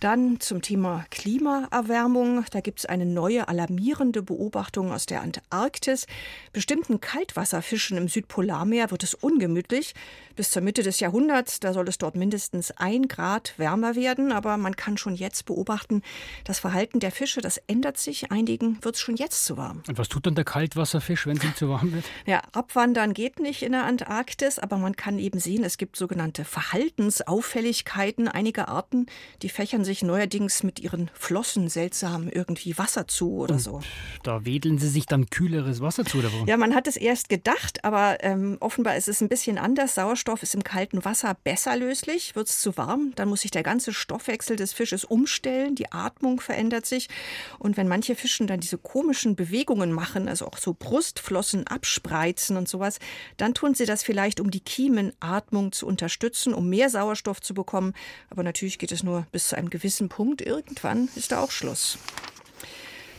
Dann 0.00 0.40
zum 0.40 0.62
Thema 0.62 1.04
Klimaerwärmung. 1.10 2.46
Da 2.50 2.60
gibt 2.60 2.78
es 2.78 2.86
eine 2.86 3.04
neue 3.04 3.48
alarmierende 3.48 4.22
Beobachtung 4.22 4.92
aus 4.92 5.04
der 5.04 5.20
Antarktis. 5.20 6.06
Bestimmten 6.54 7.02
Kaltwasserfischen 7.02 7.98
im 7.98 8.08
Südpolarmeer 8.08 8.90
wird 8.90 9.02
es 9.02 9.12
ungemütlich. 9.12 9.94
Bis 10.36 10.52
zur 10.52 10.62
Mitte 10.62 10.82
des 10.82 11.00
Jahrhunderts, 11.00 11.60
da 11.60 11.74
soll 11.74 11.86
es 11.86 11.98
dort 11.98 12.16
mindestens 12.16 12.70
ein 12.70 13.08
Grad 13.08 13.52
wärmer 13.58 13.94
werden. 13.94 14.32
Aber 14.32 14.56
man 14.56 14.74
kann 14.74 14.96
schon 14.96 15.14
jetzt 15.14 15.44
beobachten, 15.44 16.00
das 16.44 16.60
Verhalten 16.60 16.98
der 16.98 17.12
Fische, 17.12 17.42
das 17.42 17.58
ändert 17.66 17.98
sich. 17.98 18.32
Einigen 18.32 18.82
wird 18.82 18.94
es 18.94 19.02
schon 19.02 19.16
jetzt 19.16 19.44
zu 19.44 19.58
warm. 19.58 19.82
Und 19.86 19.98
was 19.98 20.08
tut 20.08 20.24
dann 20.24 20.34
der 20.34 20.46
Kaltwasserfisch, 20.46 21.26
wenn 21.26 21.36
es 21.36 21.44
ihm 21.44 21.54
zu 21.54 21.68
warm 21.68 21.92
wird? 21.92 22.06
Ja, 22.24 22.40
abwandern 22.52 23.12
geht 23.12 23.38
nicht 23.38 23.60
in 23.60 23.72
der 23.72 23.84
Antarktis, 23.84 24.58
aber 24.58 24.78
man 24.78 24.96
kann 24.96 25.18
eben 25.18 25.40
sehen, 25.40 25.62
es 25.62 25.76
gibt 25.76 25.96
sogenannte 25.96 26.46
Verhaltensauffälligkeiten 26.46 28.28
einiger 28.28 28.68
Arten, 28.68 29.04
die 29.42 29.50
fächern 29.50 29.84
sich 29.84 29.89
sich 29.90 30.02
neuerdings 30.04 30.62
mit 30.62 30.78
ihren 30.78 31.10
Flossen 31.14 31.68
seltsam 31.68 32.28
irgendwie 32.28 32.78
Wasser 32.78 33.08
zu 33.08 33.32
oder 33.32 33.54
Und 33.54 33.60
so. 33.60 33.80
Da 34.22 34.44
wedeln 34.44 34.78
sie 34.78 34.88
sich 34.88 35.06
dann 35.06 35.30
kühleres 35.30 35.80
Wasser 35.80 36.04
zu, 36.04 36.18
oder 36.18 36.32
wo? 36.32 36.44
Ja, 36.46 36.56
man 36.56 36.76
hat 36.76 36.86
es 36.86 36.96
erst 36.96 37.28
gedacht, 37.28 37.84
aber 37.84 38.22
ähm, 38.22 38.56
offenbar 38.60 38.96
ist 38.96 39.08
es 39.08 39.20
ein 39.20 39.28
bisschen 39.28 39.58
anders. 39.58 39.96
Sauerstoff 39.96 40.44
ist 40.44 40.54
im 40.54 40.62
kalten 40.62 41.04
Wasser 41.04 41.36
besser 41.42 41.76
löslich. 41.76 42.36
Wird 42.36 42.48
es 42.48 42.60
zu 42.60 42.76
warm, 42.76 43.12
dann 43.16 43.28
muss 43.28 43.40
sich 43.40 43.50
der 43.50 43.64
ganze 43.64 43.92
Stoffwechsel 43.92 44.54
des 44.54 44.72
Fisches 44.72 45.04
umstellen. 45.04 45.74
Die 45.74 45.90
Atmung 45.90 46.40
verändert 46.40 46.86
sich. 46.86 47.08
Und 47.58 47.76
wenn 47.76 47.88
manche 47.88 48.14
Fischen 48.14 48.46
dann 48.46 48.60
diese 48.60 48.78
komischen 48.78 49.34
Bewegungen 49.34 49.90
machen, 49.90 50.28
also 50.28 50.46
auch 50.46 50.58
so 50.58 50.72
Brustflossen 50.78 51.66
abspreizen 51.66 52.56
und 52.56 52.68
sowas, 52.68 53.00
dann 53.38 53.54
tun 53.54 53.74
sie 53.74 53.86
das 53.86 54.04
vielleicht, 54.04 54.38
um 54.38 54.52
die 54.52 54.60
Kiemenatmung 54.60 55.72
zu 55.72 55.84
unterstützen, 55.84 56.54
um 56.54 56.68
mehr 56.68 56.90
Sauerstoff 56.90 57.40
zu 57.40 57.54
bekommen. 57.54 57.92
Aber 58.28 58.44
natürlich 58.44 58.78
geht 58.78 58.92
es 58.92 59.02
nur 59.02 59.26
bis 59.32 59.48
zu 59.48 59.56
einem 59.56 59.68
gewissen 59.68 59.79
gewissen 59.80 60.10
Punkt, 60.10 60.42
irgendwann 60.42 61.08
ist 61.16 61.32
da 61.32 61.40
auch 61.40 61.50
Schluss. 61.50 61.96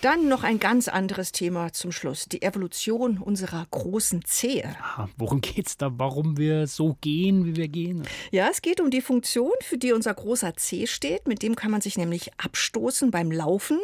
Dann 0.01 0.27
noch 0.27 0.43
ein 0.43 0.59
ganz 0.59 0.87
anderes 0.87 1.31
Thema 1.31 1.73
zum 1.73 1.91
Schluss, 1.91 2.25
die 2.25 2.41
Evolution 2.41 3.19
unserer 3.19 3.67
großen 3.69 4.25
Zehe. 4.25 4.63
Ja, 4.63 5.07
worum 5.15 5.41
geht 5.41 5.67
es 5.67 5.77
da, 5.77 5.91
warum 5.93 6.37
wir 6.37 6.65
so 6.65 6.97
gehen, 7.01 7.45
wie 7.45 7.55
wir 7.55 7.67
gehen? 7.67 8.07
Ja, 8.31 8.47
es 8.49 8.63
geht 8.63 8.81
um 8.81 8.89
die 8.89 9.01
Funktion, 9.01 9.51
für 9.61 9.77
die 9.77 9.91
unser 9.91 10.15
großer 10.15 10.55
Zeh 10.55 10.87
steht. 10.87 11.27
Mit 11.27 11.43
dem 11.43 11.55
kann 11.55 11.69
man 11.69 11.81
sich 11.81 11.99
nämlich 11.99 12.31
abstoßen 12.39 13.11
beim 13.11 13.31
Laufen. 13.31 13.77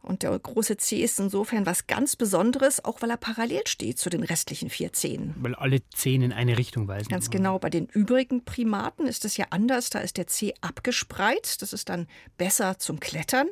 Und 0.00 0.22
der 0.22 0.38
große 0.38 0.78
Zeh 0.78 1.02
ist 1.02 1.20
insofern 1.20 1.66
was 1.66 1.86
ganz 1.86 2.16
Besonderes, 2.16 2.82
auch 2.82 3.02
weil 3.02 3.10
er 3.10 3.18
parallel 3.18 3.66
steht 3.66 3.98
zu 3.98 4.08
den 4.08 4.22
restlichen 4.22 4.70
vier 4.70 4.94
Zehen. 4.94 5.34
Weil 5.36 5.54
alle 5.54 5.86
Zehen 5.90 6.22
in 6.22 6.32
eine 6.32 6.56
Richtung 6.56 6.88
weisen. 6.88 7.08
Ganz 7.10 7.28
genau. 7.28 7.58
Bei 7.58 7.68
den 7.68 7.84
übrigen 7.88 8.42
Primaten 8.42 9.06
ist 9.06 9.26
es 9.26 9.36
ja 9.36 9.44
anders. 9.50 9.90
Da 9.90 9.98
ist 9.98 10.16
der 10.16 10.28
Zeh 10.28 10.54
abgespreizt. 10.62 11.60
Das 11.60 11.74
ist 11.74 11.90
dann 11.90 12.06
besser 12.38 12.78
zum 12.78 13.00
Klettern. 13.00 13.48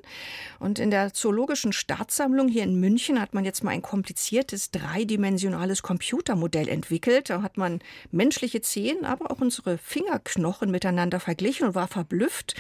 Und 0.59 0.79
in 0.79 0.91
der 0.91 1.13
zoologischen 1.13 1.75
Stadt 1.75 2.06
Staatssammlung 2.07 2.47
hier 2.47 2.63
in 2.63 2.79
München 2.79 3.21
hat 3.21 3.35
man 3.35 3.45
jetzt 3.45 3.65
mal 3.65 3.73
ein 3.73 3.83
kompliziertes 3.83 4.71
dreidimensionales 4.71 5.83
Computermodell 5.83 6.69
entwickelt. 6.69 7.31
Da 7.31 7.43
hat 7.43 7.57
man 7.57 7.81
menschliche 8.13 8.61
Zehen, 8.61 9.05
aber 9.05 9.33
auch 9.33 9.41
unsere 9.41 9.77
Fingerknochen 9.77 10.71
miteinander 10.71 11.19
verglichen 11.19 11.67
und 11.67 11.75
war 11.75 11.89
verblüfft, 11.89 12.55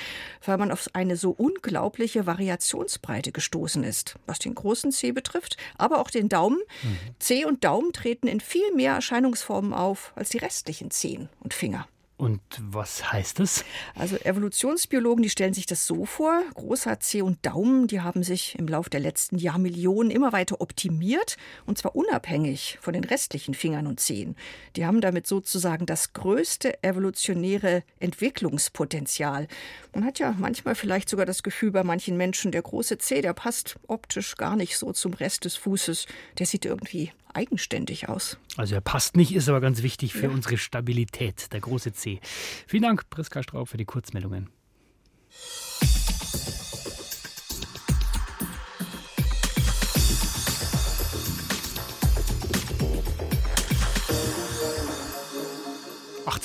weil 0.44 0.58
man 0.58 0.72
auf 0.72 0.88
eine 0.94 1.16
so 1.16 1.30
unglaubliche 1.30 2.26
Variationsbreite 2.26 3.30
gestoßen 3.30 3.84
ist, 3.84 4.16
was 4.26 4.40
den 4.40 4.56
großen 4.56 4.90
Zeh 4.90 5.12
betrifft, 5.12 5.56
aber 5.78 6.00
auch 6.00 6.10
den 6.10 6.28
Daumen. 6.28 6.58
Mhm. 6.82 6.98
Zeh 7.20 7.44
und 7.44 7.62
Daumen 7.62 7.92
treten 7.92 8.26
in 8.26 8.40
viel 8.40 8.74
mehr 8.74 8.94
Erscheinungsformen 8.94 9.72
auf 9.72 10.12
als 10.16 10.30
die 10.30 10.38
restlichen 10.38 10.90
Zehen 10.90 11.28
und 11.38 11.54
Finger. 11.54 11.86
Und 12.18 12.40
was 12.58 13.12
heißt 13.12 13.40
das? 13.40 13.62
Also 13.94 14.16
Evolutionsbiologen, 14.16 15.22
die 15.22 15.28
stellen 15.28 15.52
sich 15.52 15.66
das 15.66 15.86
so 15.86 16.06
vor, 16.06 16.40
großer 16.54 16.98
Zeh 16.98 17.20
und 17.20 17.44
Daumen, 17.44 17.88
die 17.88 18.00
haben 18.00 18.22
sich 18.22 18.58
im 18.58 18.66
Laufe 18.68 18.88
der 18.88 19.00
letzten 19.00 19.36
Jahrmillionen 19.36 20.10
immer 20.10 20.32
weiter 20.32 20.62
optimiert 20.62 21.36
und 21.66 21.76
zwar 21.76 21.94
unabhängig 21.94 22.78
von 22.80 22.94
den 22.94 23.04
restlichen 23.04 23.52
Fingern 23.52 23.86
und 23.86 24.00
Zehen. 24.00 24.34
Die 24.76 24.86
haben 24.86 25.02
damit 25.02 25.26
sozusagen 25.26 25.84
das 25.84 26.14
größte 26.14 26.82
evolutionäre 26.82 27.82
Entwicklungspotenzial. 28.00 29.46
Man 29.92 30.06
hat 30.06 30.18
ja 30.18 30.34
manchmal 30.38 30.74
vielleicht 30.74 31.10
sogar 31.10 31.26
das 31.26 31.42
Gefühl 31.42 31.70
bei 31.70 31.84
manchen 31.84 32.16
Menschen, 32.16 32.50
der 32.50 32.62
große 32.62 32.96
Zeh, 32.96 33.20
der 33.20 33.34
passt 33.34 33.76
optisch 33.88 34.36
gar 34.36 34.56
nicht 34.56 34.78
so 34.78 34.92
zum 34.92 35.12
Rest 35.12 35.44
des 35.44 35.56
Fußes. 35.56 36.06
Der 36.38 36.46
sieht 36.46 36.64
irgendwie 36.64 37.12
eigenständig 37.36 38.08
aus. 38.08 38.38
Also 38.56 38.74
er 38.74 38.80
passt 38.80 39.16
nicht, 39.16 39.34
ist 39.34 39.48
aber 39.48 39.60
ganz 39.60 39.82
wichtig 39.82 40.14
für 40.14 40.26
ja. 40.26 40.30
unsere 40.30 40.58
Stabilität, 40.58 41.52
der 41.52 41.60
große 41.60 41.92
C. 41.92 42.20
Vielen 42.66 42.82
Dank, 42.82 43.08
Priska 43.10 43.42
Straub, 43.42 43.68
für 43.68 43.76
die 43.76 43.84
Kurzmeldungen. 43.84 44.48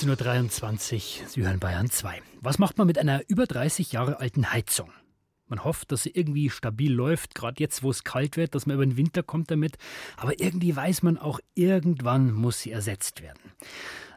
Uhr, 0.04 0.16
Sie 1.28 1.42
hören 1.42 1.58
Bayern 1.58 1.90
2. 1.90 2.22
Was 2.40 2.58
macht 2.58 2.78
man 2.78 2.86
mit 2.86 2.98
einer 2.98 3.22
über 3.28 3.46
30 3.46 3.92
Jahre 3.92 4.20
alten 4.20 4.52
Heizung? 4.52 4.90
Man 5.52 5.64
hofft, 5.64 5.92
dass 5.92 6.04
sie 6.04 6.12
irgendwie 6.14 6.48
stabil 6.48 6.90
läuft, 6.90 7.34
gerade 7.34 7.62
jetzt, 7.62 7.82
wo 7.82 7.90
es 7.90 8.04
kalt 8.04 8.38
wird, 8.38 8.54
dass 8.54 8.64
man 8.64 8.76
über 8.76 8.86
den 8.86 8.96
Winter 8.96 9.22
kommt 9.22 9.50
damit. 9.50 9.76
Aber 10.16 10.40
irgendwie 10.40 10.74
weiß 10.74 11.02
man 11.02 11.18
auch, 11.18 11.40
irgendwann 11.54 12.32
muss 12.32 12.62
sie 12.62 12.70
ersetzt 12.70 13.20
werden. 13.20 13.52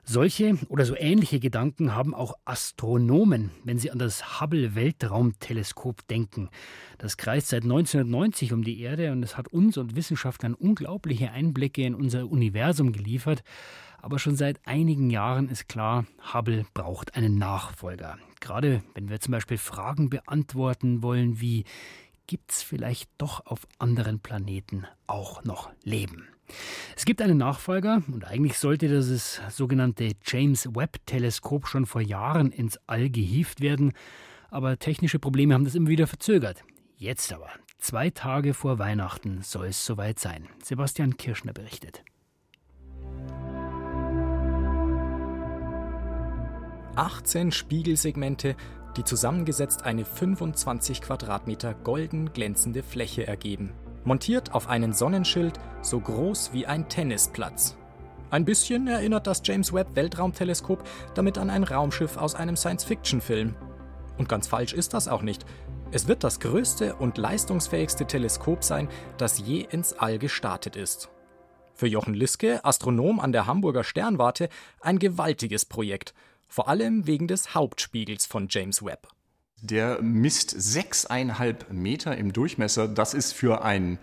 Solche 0.06 0.58
oder 0.70 0.86
so 0.86 0.96
ähnliche 0.96 1.42
Gedanken 1.42 1.94
haben 1.94 2.16
auch 2.16 2.36
Astronomen, 2.46 3.52
wenn 3.66 3.80
sie 3.80 3.92
an 3.92 4.00
das 4.00 4.40
Hubble-Weltraumteleskop 4.40 6.08
denken. 6.08 6.48
Das 7.00 7.18
kreist 7.18 7.50
seit 7.50 7.64
1990 7.64 8.54
um 8.54 8.64
die 8.64 8.80
Erde 8.80 9.12
und 9.12 9.22
es 9.22 9.36
hat 9.36 9.50
uns 9.50 9.78
und 9.78 9.98
Wissenschaftlern 9.98 10.54
unglaubliche 10.54 11.32
Einblicke 11.32 11.82
in 11.82 11.96
unser 11.96 12.30
Universum 12.30 12.94
geliefert. 12.94 13.44
Aber 14.06 14.20
schon 14.20 14.36
seit 14.36 14.60
einigen 14.68 15.10
Jahren 15.10 15.50
ist 15.50 15.68
klar, 15.68 16.06
Hubble 16.32 16.68
braucht 16.76 17.16
einen 17.16 17.40
Nachfolger. 17.40 18.20
Gerade 18.40 18.84
wenn 18.94 19.10
wir 19.10 19.20
zum 19.20 19.32
Beispiel 19.32 19.58
Fragen 19.58 20.12
beantworten 20.12 21.02
wollen 21.02 21.42
wie, 21.42 21.64
gibt 22.28 22.52
es 22.52 22.62
vielleicht 22.62 23.10
doch 23.18 23.48
auf 23.48 23.66
anderen 23.80 24.20
Planeten 24.20 24.86
auch 25.08 25.44
noch 25.44 25.72
Leben? 25.82 26.28
Es 26.96 27.06
gibt 27.06 27.20
einen 27.20 27.40
Nachfolger 27.40 28.04
und 28.08 28.26
eigentlich 28.26 28.60
sollte 28.60 28.90
das 28.90 29.42
sogenannte 29.50 30.12
James 30.24 30.68
Webb-Teleskop 30.76 31.66
schon 31.66 31.88
vor 31.88 32.02
Jahren 32.02 32.52
ins 32.52 32.80
All 32.86 33.10
gehievt 33.10 33.60
werden, 33.60 33.92
aber 34.52 34.78
technische 34.78 35.18
Probleme 35.18 35.56
haben 35.56 35.66
das 35.66 35.74
immer 35.74 35.90
wieder 35.90 36.06
verzögert. 36.06 36.64
Jetzt 36.96 37.34
aber, 37.34 37.50
zwei 37.80 38.12
Tage 38.12 38.54
vor 38.54 38.78
Weihnachten, 38.78 39.42
soll 39.42 39.66
es 39.66 39.84
soweit 39.84 40.20
sein. 40.20 40.48
Sebastian 40.62 41.18
Kirschner 41.18 41.54
berichtet. 41.54 42.04
18 46.96 47.52
Spiegelsegmente, 47.52 48.56
die 48.98 49.04
zusammengesetzt 49.04 49.84
eine 49.84 50.06
25 50.06 51.02
Quadratmeter 51.02 51.74
golden 51.74 52.32
glänzende 52.32 52.84
Fläche 52.84 53.28
ergeben. 53.28 53.74
Montiert 54.04 54.54
auf 54.54 54.70
einen 54.70 54.94
Sonnenschild 54.94 55.60
so 55.82 56.00
groß 56.00 56.54
wie 56.54 56.66
ein 56.66 56.88
Tennisplatz. 56.88 57.76
Ein 58.30 58.46
bisschen 58.46 58.88
erinnert 58.88 59.28
das 59.28 59.42
James 59.44 59.74
Webb 59.74 59.96
Weltraumteleskop 59.96 60.84
damit 61.14 61.38
an 61.38 61.50
ein 61.50 61.64
Raumschiff 61.64 62.18
aus 62.18 62.36
einem 62.36 62.56
Science-Fiction-Film. 62.56 63.56
Und 64.18 64.30
ganz 64.30 64.48
falsch 64.48 64.74
ist 64.74 64.94
das 64.94 65.08
auch 65.08 65.22
nicht. 65.22 65.46
Es 65.92 66.08
wird 66.08 66.24
das 66.24 66.40
größte 66.40 66.96
und 66.96 67.18
leistungsfähigste 67.18 68.06
Teleskop 68.06 68.64
sein, 68.64 68.90
das 69.18 69.40
je 69.40 69.62
ins 69.62 69.94
All 69.94 70.18
gestartet 70.20 70.76
ist. 70.76 71.10
Für 71.74 71.88
Jochen 71.88 72.14
Liske, 72.14 72.64
Astronom 72.64 73.20
an 73.20 73.32
der 73.32 73.48
Hamburger 73.48 73.84
Sternwarte, 73.84 74.50
ein 74.80 74.98
gewaltiges 74.98 75.66
Projekt, 75.66 76.14
vor 76.48 76.68
allem 76.68 77.08
wegen 77.08 77.28
des 77.28 77.54
Hauptspiegels 77.54 78.26
von 78.26 78.48
James 78.50 78.84
Webb. 78.84 79.08
Der 79.62 80.02
misst 80.02 80.50
sechseinhalb 80.52 81.72
Meter 81.72 82.18
im 82.18 82.34
Durchmesser. 82.34 82.88
Das 82.88 83.14
ist 83.14 83.34
für 83.34 83.64
ein 83.64 84.00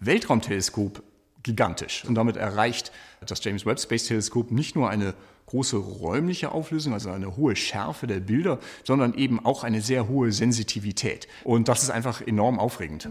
Weltraumteleskop 0.00 1.02
gigantisch. 1.42 2.04
Und 2.04 2.14
damit 2.14 2.36
erreicht 2.36 2.92
das 3.26 3.42
James 3.44 3.66
Webb 3.66 3.80
Space 3.80 4.06
Teleskop 4.06 4.50
nicht 4.50 4.76
nur 4.76 4.88
eine 4.88 5.14
große 5.46 5.76
räumliche 5.76 6.52
Auflösung, 6.52 6.92
also 6.92 7.10
eine 7.10 7.36
hohe 7.36 7.56
Schärfe 7.56 8.06
der 8.06 8.20
Bilder, 8.20 8.58
sondern 8.84 9.14
eben 9.14 9.44
auch 9.44 9.64
eine 9.64 9.80
sehr 9.80 10.08
hohe 10.08 10.32
Sensitivität. 10.32 11.28
Und 11.44 11.68
das 11.68 11.82
ist 11.82 11.90
einfach 11.90 12.20
enorm 12.22 12.58
aufregend. 12.58 13.08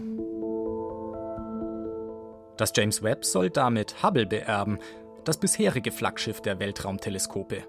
Das 2.56 2.72
James 2.74 3.02
Webb 3.02 3.24
soll 3.24 3.50
damit 3.50 4.02
Hubble 4.02 4.26
beerben, 4.26 4.78
das 5.24 5.38
bisherige 5.38 5.92
Flaggschiff 5.92 6.40
der 6.40 6.58
Weltraumteleskope. 6.58 7.64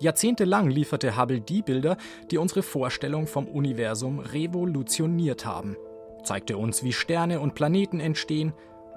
Jahrzehntelang 0.00 0.70
lieferte 0.70 1.16
Hubble 1.16 1.40
die 1.40 1.62
Bilder, 1.62 1.96
die 2.30 2.38
unsere 2.38 2.62
Vorstellung 2.62 3.26
vom 3.26 3.48
Universum 3.48 4.20
revolutioniert 4.20 5.44
haben. 5.44 5.76
Zeigte 6.22 6.56
uns, 6.56 6.84
wie 6.84 6.92
Sterne 6.92 7.40
und 7.40 7.54
Planeten 7.54 7.98
entstehen, 7.98 8.52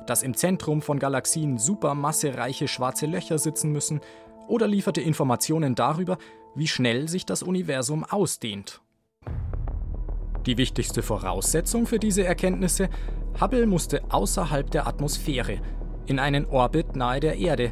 dass 0.06 0.24
im 0.24 0.36
Zentrum 0.36 0.82
von 0.82 1.00
Galaxien 1.00 1.58
supermassereiche 1.58 2.68
schwarze 2.68 3.06
Löcher 3.06 3.38
sitzen 3.38 3.72
müssen 3.72 4.02
oder 4.48 4.68
lieferte 4.68 5.02
Informationen 5.02 5.76
darüber, 5.76 6.18
wie 6.56 6.68
schnell 6.68 7.08
sich 7.08 7.26
das 7.26 7.44
Universum 7.44 8.04
ausdehnt. 8.04 8.82
Die 10.46 10.58
wichtigste 10.58 11.02
Voraussetzung 11.04 11.86
für 11.86 12.00
diese 12.00 12.24
Erkenntnisse, 12.24 12.90
Hubble 13.40 13.66
musste 13.66 14.02
außerhalb 14.10 14.70
der 14.70 14.88
Atmosphäre, 14.88 15.62
in 16.08 16.20
einen 16.20 16.46
Orbit 16.46 16.96
nahe 16.96 17.20
der 17.20 17.38
Erde 17.38 17.72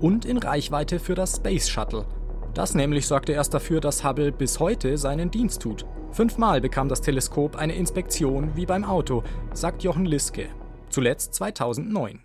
und 0.00 0.24
in 0.24 0.36
Reichweite 0.36 0.98
für 0.98 1.14
das 1.14 1.36
Space 1.36 1.68
Shuttle. 1.68 2.06
Das 2.54 2.74
nämlich 2.74 3.06
sorgte 3.06 3.32
erst 3.32 3.54
dafür, 3.54 3.80
dass 3.80 4.04
Hubble 4.04 4.30
bis 4.30 4.60
heute 4.60 4.98
seinen 4.98 5.30
Dienst 5.30 5.62
tut. 5.62 5.86
Fünfmal 6.10 6.60
bekam 6.60 6.90
das 6.90 7.00
Teleskop 7.00 7.56
eine 7.56 7.74
Inspektion 7.74 8.54
wie 8.54 8.66
beim 8.66 8.84
Auto, 8.84 9.22
sagt 9.54 9.82
Jochen 9.82 10.04
Liske. 10.04 10.50
Zuletzt 10.90 11.32
2009. 11.34 12.20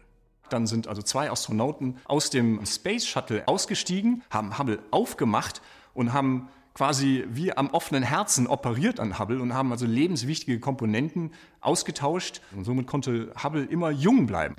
Dann 0.49 0.67
sind 0.67 0.89
also 0.89 1.01
zwei 1.01 1.31
Astronauten 1.31 1.95
aus 2.03 2.29
dem 2.29 2.65
Space 2.65 3.05
Shuttle 3.05 3.47
ausgestiegen, 3.47 4.21
haben 4.29 4.57
Hubble 4.59 4.79
aufgemacht 4.91 5.61
und 5.93 6.11
haben 6.11 6.49
quasi 6.73 7.23
wie 7.29 7.55
am 7.55 7.69
offenen 7.69 8.03
Herzen 8.03 8.47
operiert 8.47 8.99
an 8.99 9.19
Hubble 9.19 9.41
und 9.41 9.53
haben 9.53 9.71
also 9.71 9.85
lebenswichtige 9.85 10.59
Komponenten 10.59 11.31
ausgetauscht. 11.61 12.41
Und 12.53 12.65
somit 12.65 12.85
konnte 12.85 13.31
Hubble 13.41 13.63
immer 13.63 13.91
jung 13.91 14.25
bleiben. 14.25 14.57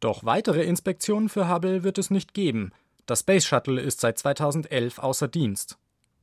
Doch 0.00 0.24
weitere 0.24 0.64
Inspektionen 0.64 1.28
für 1.28 1.48
Hubble 1.48 1.84
wird 1.84 1.98
es 1.98 2.10
nicht 2.10 2.34
geben. 2.34 2.72
Das 3.06 3.20
Space 3.20 3.44
Shuttle 3.44 3.80
ist 3.80 4.00
seit 4.00 4.18
2011 4.18 4.98
außer 4.98 5.28
Dienst. 5.28 5.76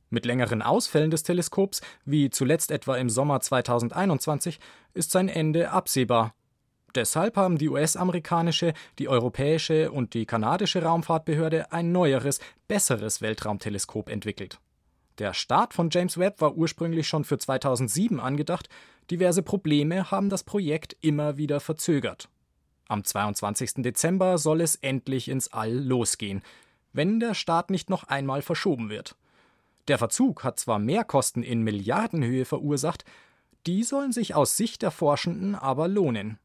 Mit 0.08 0.24
längeren 0.24 0.62
Ausfällen 0.62 1.10
des 1.10 1.22
Teleskops, 1.22 1.82
wie 2.04 2.30
zuletzt 2.30 2.70
etwa 2.70 2.96
im 2.96 3.10
Sommer 3.10 3.40
2021, 3.40 4.58
ist 4.94 5.10
sein 5.10 5.28
Ende 5.28 5.70
absehbar. 5.70 6.34
Deshalb 6.94 7.36
haben 7.36 7.58
die 7.58 7.68
US-amerikanische, 7.68 8.72
die 8.98 9.08
europäische 9.08 9.92
und 9.92 10.14
die 10.14 10.26
kanadische 10.26 10.82
Raumfahrtbehörde 10.82 11.70
ein 11.70 11.92
neueres, 11.92 12.40
besseres 12.66 13.22
Weltraumteleskop 13.22 14.08
entwickelt. 14.08 14.58
Der 15.18 15.34
Start 15.34 15.74
von 15.74 15.90
James 15.90 16.18
Webb 16.18 16.40
war 16.40 16.56
ursprünglich 16.56 17.06
schon 17.06 17.24
für 17.24 17.38
2007 17.38 18.18
angedacht, 18.18 18.68
diverse 19.10 19.42
Probleme 19.42 20.10
haben 20.10 20.30
das 20.30 20.42
Projekt 20.42 20.96
immer 21.02 21.36
wieder 21.36 21.60
verzögert. 21.60 22.28
Am 22.88 23.04
22. 23.04 23.74
Dezember 23.82 24.38
soll 24.38 24.60
es 24.60 24.74
endlich 24.76 25.28
ins 25.28 25.52
All 25.52 25.72
losgehen, 25.72 26.42
wenn 26.92 27.20
der 27.20 27.34
Start 27.34 27.70
nicht 27.70 27.90
noch 27.90 28.04
einmal 28.04 28.42
verschoben 28.42 28.90
wird. 28.90 29.16
Der 29.88 29.98
Verzug 29.98 30.44
hat 30.44 30.58
zwar 30.58 30.78
Mehrkosten 30.78 31.42
in 31.42 31.62
Milliardenhöhe 31.62 32.44
verursacht, 32.44 33.04
die 33.66 33.82
sollen 33.82 34.12
sich 34.12 34.34
aus 34.34 34.56
Sicht 34.56 34.82
der 34.82 34.90
Forschenden 34.90 35.54
aber 35.54 35.88
lohnen. 35.88 36.38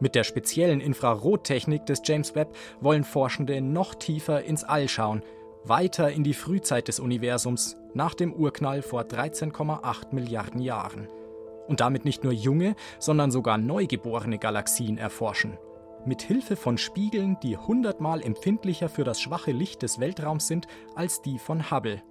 Mit 0.00 0.14
der 0.14 0.22
speziellen 0.24 0.80
Infrarottechnik 0.80 1.84
des 1.86 2.02
James 2.04 2.34
Webb 2.34 2.54
wollen 2.80 3.04
Forschende 3.04 3.60
noch 3.60 3.96
tiefer 3.96 4.44
ins 4.44 4.62
All 4.62 4.88
schauen, 4.88 5.22
weiter 5.64 6.10
in 6.12 6.22
die 6.22 6.34
Frühzeit 6.34 6.88
des 6.88 7.00
Universums 7.00 7.76
nach 7.94 8.14
dem 8.14 8.32
Urknall 8.32 8.82
vor 8.82 9.02
13,8 9.02 10.14
Milliarden 10.14 10.60
Jahren. 10.60 11.08
Und 11.66 11.80
damit 11.80 12.04
nicht 12.04 12.24
nur 12.24 12.32
junge, 12.32 12.76
sondern 12.98 13.30
sogar 13.30 13.58
neugeborene 13.58 14.38
Galaxien 14.38 14.96
erforschen. 14.96 15.58
Mit 16.06 16.22
Hilfe 16.22 16.56
von 16.56 16.78
Spiegeln, 16.78 17.38
die 17.42 17.56
hundertmal 17.56 18.22
empfindlicher 18.22 18.88
für 18.88 19.04
das 19.04 19.20
schwache 19.20 19.52
Licht 19.52 19.82
des 19.82 19.98
Weltraums 19.98 20.46
sind 20.46 20.66
als 20.94 21.22
die 21.22 21.38
von 21.38 21.70
Hubble. 21.70 22.02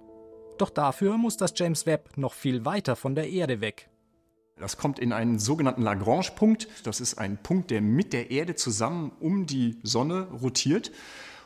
Doch 0.58 0.70
dafür 0.70 1.16
muss 1.16 1.36
das 1.36 1.52
James 1.56 1.86
Webb 1.86 2.16
noch 2.16 2.34
viel 2.34 2.64
weiter 2.64 2.96
von 2.96 3.14
der 3.14 3.28
Erde 3.28 3.60
weg. 3.60 3.88
Das 4.56 4.76
kommt 4.76 4.98
in 4.98 5.12
einen 5.12 5.38
sogenannten 5.38 5.82
Lagrange-Punkt. 5.82 6.68
Das 6.84 7.00
ist 7.00 7.18
ein 7.18 7.38
Punkt, 7.42 7.70
der 7.70 7.80
mit 7.80 8.12
der 8.12 8.30
Erde 8.30 8.56
zusammen 8.56 9.12
um 9.20 9.46
die 9.46 9.78
Sonne 9.82 10.28
rotiert. 10.42 10.90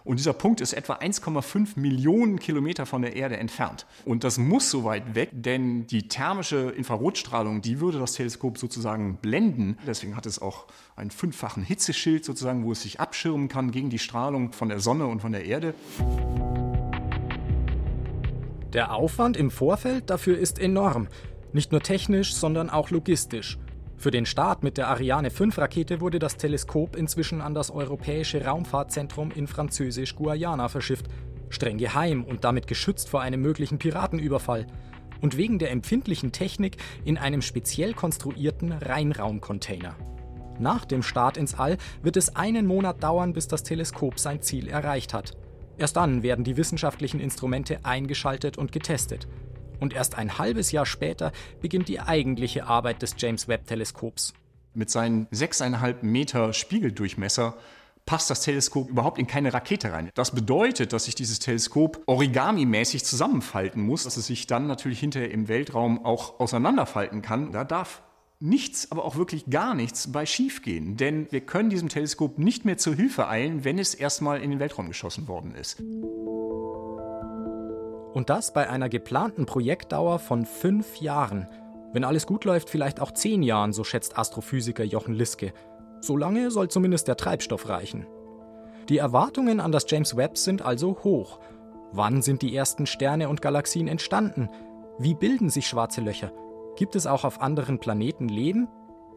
Und 0.05 0.19
dieser 0.19 0.33
Punkt 0.33 0.61
ist 0.61 0.73
etwa 0.73 0.95
1,5 0.95 1.79
Millionen 1.79 2.39
Kilometer 2.39 2.87
von 2.87 3.03
der 3.03 3.17
Erde 3.17 3.37
entfernt. 3.37 3.87
Und 4.05 4.25
das 4.25 4.39
muss 4.39 4.71
so 4.71 4.85
weit 4.85 5.15
weg, 5.15 5.31
denn 5.33 5.87
die 5.87 6.09
thermische 6.09 6.73
Infrarotstrahlung, 6.77 7.63
die 7.63 7.81
würde 7.81 7.99
das 7.99 8.15
Teleskop 8.15 8.59
sozusagen 8.59 9.17
blenden. 9.17 9.79
Deswegen 9.87 10.17
hat 10.17 10.27
es 10.27 10.41
auch 10.41 10.67
einen 10.97 11.11
fünffachen 11.11 11.63
Hitzeschild 11.63 12.25
sozusagen, 12.25 12.65
wo 12.65 12.73
es 12.73 12.83
sich 12.83 13.01
abschirmen 13.01 13.49
kann 13.49 13.71
gegen 13.71 13.91
die 13.91 13.99
Strahlung 13.99 14.53
von 14.53 14.69
der 14.69 14.81
Sonne 14.81 15.07
und 15.07 15.21
von 15.21 15.33
der 15.33 15.45
Erde. 15.45 15.75
Der 18.73 18.95
Aufwand 18.95 19.37
im 19.37 19.51
Vorfeld 19.51 20.09
dafür 20.09 20.39
ist 20.39 20.59
enorm. 20.59 21.09
Nicht 21.53 21.73
nur 21.73 21.83
technisch, 21.83 22.35
sondern 22.35 22.71
auch 22.71 22.91
logistisch. 22.91 23.59
Für 24.03 24.11
den 24.11 24.27
Start 24.27 24.65
mit 24.65 24.79
der 24.79 24.89
Ariane 24.89 25.31
5 25.31 25.57
Rakete 25.59 26.01
wurde 26.01 26.19
das 26.19 26.37
Teleskop 26.37 26.97
inzwischen 26.97 27.41
an 27.41 27.55
das 27.55 27.71
Europäische 27.71 28.45
Raumfahrtzentrum 28.45 29.31
in 29.31 29.47
Französisch-Guayana 29.47 30.69
verschifft. 30.69 31.07
Streng 31.51 31.79
geheim 31.79 32.25
und 32.25 32.43
damit 32.43 32.67
geschützt 32.67 33.09
vor 33.09 33.21
einem 33.21 33.41
möglichen 33.41 33.79
Piratenüberfall. 33.79 34.67
Und 35.21 35.37
wegen 35.37 35.61
der 35.61 35.71
empfindlichen 35.71 36.33
Technik 36.33 36.79
in 37.05 37.17
einem 37.17 37.43
speziell 37.43 37.95
konstruierten 37.95 38.73
Reinraumcontainer. 38.73 39.95
Nach 40.59 40.85
dem 40.85 41.05
Start 41.05 41.37
ins 41.37 41.55
All 41.55 41.79
wird 42.03 42.17
es 42.17 42.35
einen 42.35 42.67
Monat 42.67 43.05
dauern, 43.05 43.33
bis 43.33 43.47
das 43.47 43.63
Teleskop 43.63 44.19
sein 44.19 44.43
Ziel 44.43 44.67
erreicht 44.67 45.15
hat. 45.15 45.37
Erst 45.79 45.97
dann 45.97 46.25
werden 46.25 46.45
die 46.45 46.57
wissenschaftlichen 46.57 47.21
Instrumente 47.21 47.85
eingeschaltet 47.85 48.59
und 48.59 48.73
getestet. 48.73 49.29
Und 49.83 49.95
erst 49.95 50.17
ein 50.17 50.39
halbes 50.39 50.71
Jahr 50.71 50.87
später 50.87 51.33
beginnt 51.61 51.89
die 51.89 51.99
eigentliche 51.99 52.67
Arbeit 52.67 53.03
des 53.03 53.17
James 53.19 53.49
Webb 53.49 53.67
Teleskops. 53.67 54.33
Mit 54.75 54.91
seinen 54.91 55.27
6,5 55.27 56.05
Meter 56.05 56.53
Spiegeldurchmesser 56.53 57.57
passt 58.07 58.31
das 58.31 58.43
Teleskop 58.43 58.91
überhaupt 58.91 59.19
in 59.19 59.27
keine 59.27 59.53
Rakete 59.53 59.93
rein. 59.93 60.11
Das 60.15 60.31
bedeutet, 60.31 60.93
dass 60.93 61.07
sich 61.07 61.17
dieses 61.17 61.41
Teleskop 61.41 62.01
origami-mäßig 62.07 63.03
zusammenfalten 63.03 63.83
muss, 63.83 64.05
dass 64.05 64.17
es 64.17 64.29
sich 64.29 64.47
dann 64.47 64.69
natürlich 64.69 65.01
hinterher 65.01 65.33
im 65.33 65.49
Weltraum 65.49 66.05
auch 66.05 66.39
auseinanderfalten 66.39 67.21
kann. 67.21 67.51
Da 67.51 67.65
darf 67.65 68.03
nichts, 68.39 68.93
aber 68.93 69.05
auch 69.05 69.17
wirklich 69.17 69.51
gar 69.51 69.75
nichts 69.75 70.13
bei 70.13 70.27
schiefgehen. 70.27 70.97
Denn 70.97 71.27
wir 71.33 71.41
können 71.41 71.71
diesem 71.71 71.89
Teleskop 71.89 72.39
nicht 72.39 72.65
mehr 72.65 72.79
zur 72.79 72.95
Hilfe 72.95 73.27
eilen, 73.27 73.65
wenn 73.65 73.81
es 73.81 73.95
erstmal 73.95 74.43
in 74.43 74.51
den 74.51 74.61
Weltraum 74.61 74.87
geschossen 74.87 75.27
worden 75.27 75.57
ist. 75.57 75.83
Und 78.15 78.31
das 78.31 78.53
bei 78.53 78.69
einer 78.69 78.89
geplanten 78.89 79.47
Projektdauer 79.47 80.19
von 80.19 80.45
fünf 80.45 81.01
Jahren. 81.01 81.49
Wenn 81.93 82.05
alles 82.05 82.27
gut 82.27 82.45
läuft, 82.45 82.71
vielleicht 82.71 83.01
auch 83.01 83.13
zehn 83.13 83.43
Jahren, 83.43 83.73
so 83.73 83.85
schätzt 83.85 84.19
Astrophysiker 84.19 84.85
Jochen 84.85 85.15
Liske. 85.15 85.53
So 86.01 86.17
lange 86.17 86.51
soll 86.51 86.69
zumindest 86.69 87.09
der 87.09 87.17
Treibstoff 87.17 87.69
reichen. 87.69 88.07
Die 88.89 88.99
Erwartungen 88.99 89.61
an 89.61 89.73
das 89.73 89.87
James 89.89 90.17
Webb 90.17 90.37
sind 90.37 90.63
also 90.63 90.99
hoch. 91.05 91.39
Wann 91.93 92.23
sind 92.23 92.43
die 92.43 92.57
ersten 92.57 92.87
Sterne 92.87 93.29
und 93.29 93.43
Galaxien 93.43 93.89
entstanden? 93.89 94.49
Wie 94.99 95.15
bilden 95.15 95.51
sich 95.51 95.67
schwarze 95.67 96.01
Löcher? 96.01 96.33
Gibt 96.77 96.97
es 96.97 97.07
auch 97.07 97.25
auf 97.25 97.41
anderen 97.41 97.79
Planeten 97.79 98.29
Leben? 98.29 98.69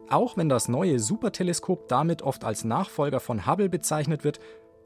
Auch 0.08 0.36
wenn 0.36 0.48
das 0.48 0.68
neue 0.68 1.00
Superteleskop 1.00 1.88
damit 1.88 2.22
oft 2.22 2.44
als 2.44 2.64
Nachfolger 2.64 3.20
von 3.20 3.46
Hubble 3.46 3.68
bezeichnet 3.68 4.24
wird, 4.24 4.38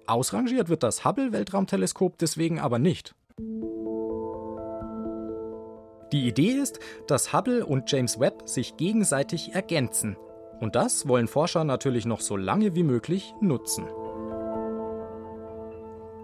ausrangiert 0.07 0.68
wird 0.68 0.83
das 0.83 1.05
Hubble-Weltraumteleskop 1.05 2.16
deswegen 2.18 2.59
aber 2.59 2.79
nicht. 2.79 3.14
Die 6.12 6.27
Idee 6.27 6.53
ist, 6.53 6.81
dass 7.07 7.33
Hubble 7.33 7.64
und 7.64 7.90
James 7.90 8.18
Webb 8.18 8.49
sich 8.49 8.77
gegenseitig 8.77 9.55
ergänzen. 9.55 10.16
Und 10.61 10.75
das 10.75 11.07
wollen 11.07 11.29
Forscher 11.29 11.64
natürlich 11.64 12.05
noch 12.05 12.20
so 12.20 12.37
lange 12.37 12.75
wie 12.75 12.83
möglich 12.83 13.33
nutzen. 13.40 13.87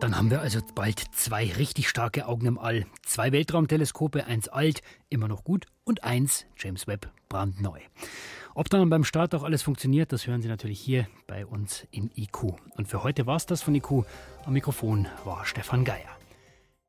Dann 0.00 0.16
haben 0.16 0.30
wir 0.30 0.40
also 0.40 0.60
bald 0.74 1.00
zwei 1.14 1.50
richtig 1.52 1.88
starke 1.88 2.26
Augen 2.26 2.46
im 2.46 2.58
All. 2.58 2.84
Zwei 3.04 3.32
Weltraumteleskope, 3.32 4.26
eins 4.26 4.48
alt, 4.48 4.82
immer 5.08 5.26
noch 5.26 5.42
gut, 5.42 5.66
und 5.84 6.04
eins, 6.04 6.44
James 6.58 6.86
Webb, 6.86 7.08
brandneu. 7.28 7.78
Ob 8.54 8.68
dann 8.68 8.90
beim 8.90 9.04
Start 9.04 9.34
auch 9.34 9.42
alles 9.42 9.62
funktioniert, 9.62 10.12
das 10.12 10.26
hören 10.26 10.42
Sie 10.42 10.48
natürlich 10.48 10.80
hier 10.80 11.06
bei 11.26 11.46
uns 11.46 11.86
in 11.90 12.10
IQ. 12.14 12.56
Und 12.76 12.88
für 12.88 13.04
heute 13.04 13.26
war 13.26 13.36
es 13.36 13.46
das 13.46 13.62
von 13.62 13.74
IQ. 13.74 14.04
Am 14.44 14.52
Mikrofon 14.52 15.06
war 15.24 15.46
Stefan 15.46 15.84
Geier. 15.84 16.15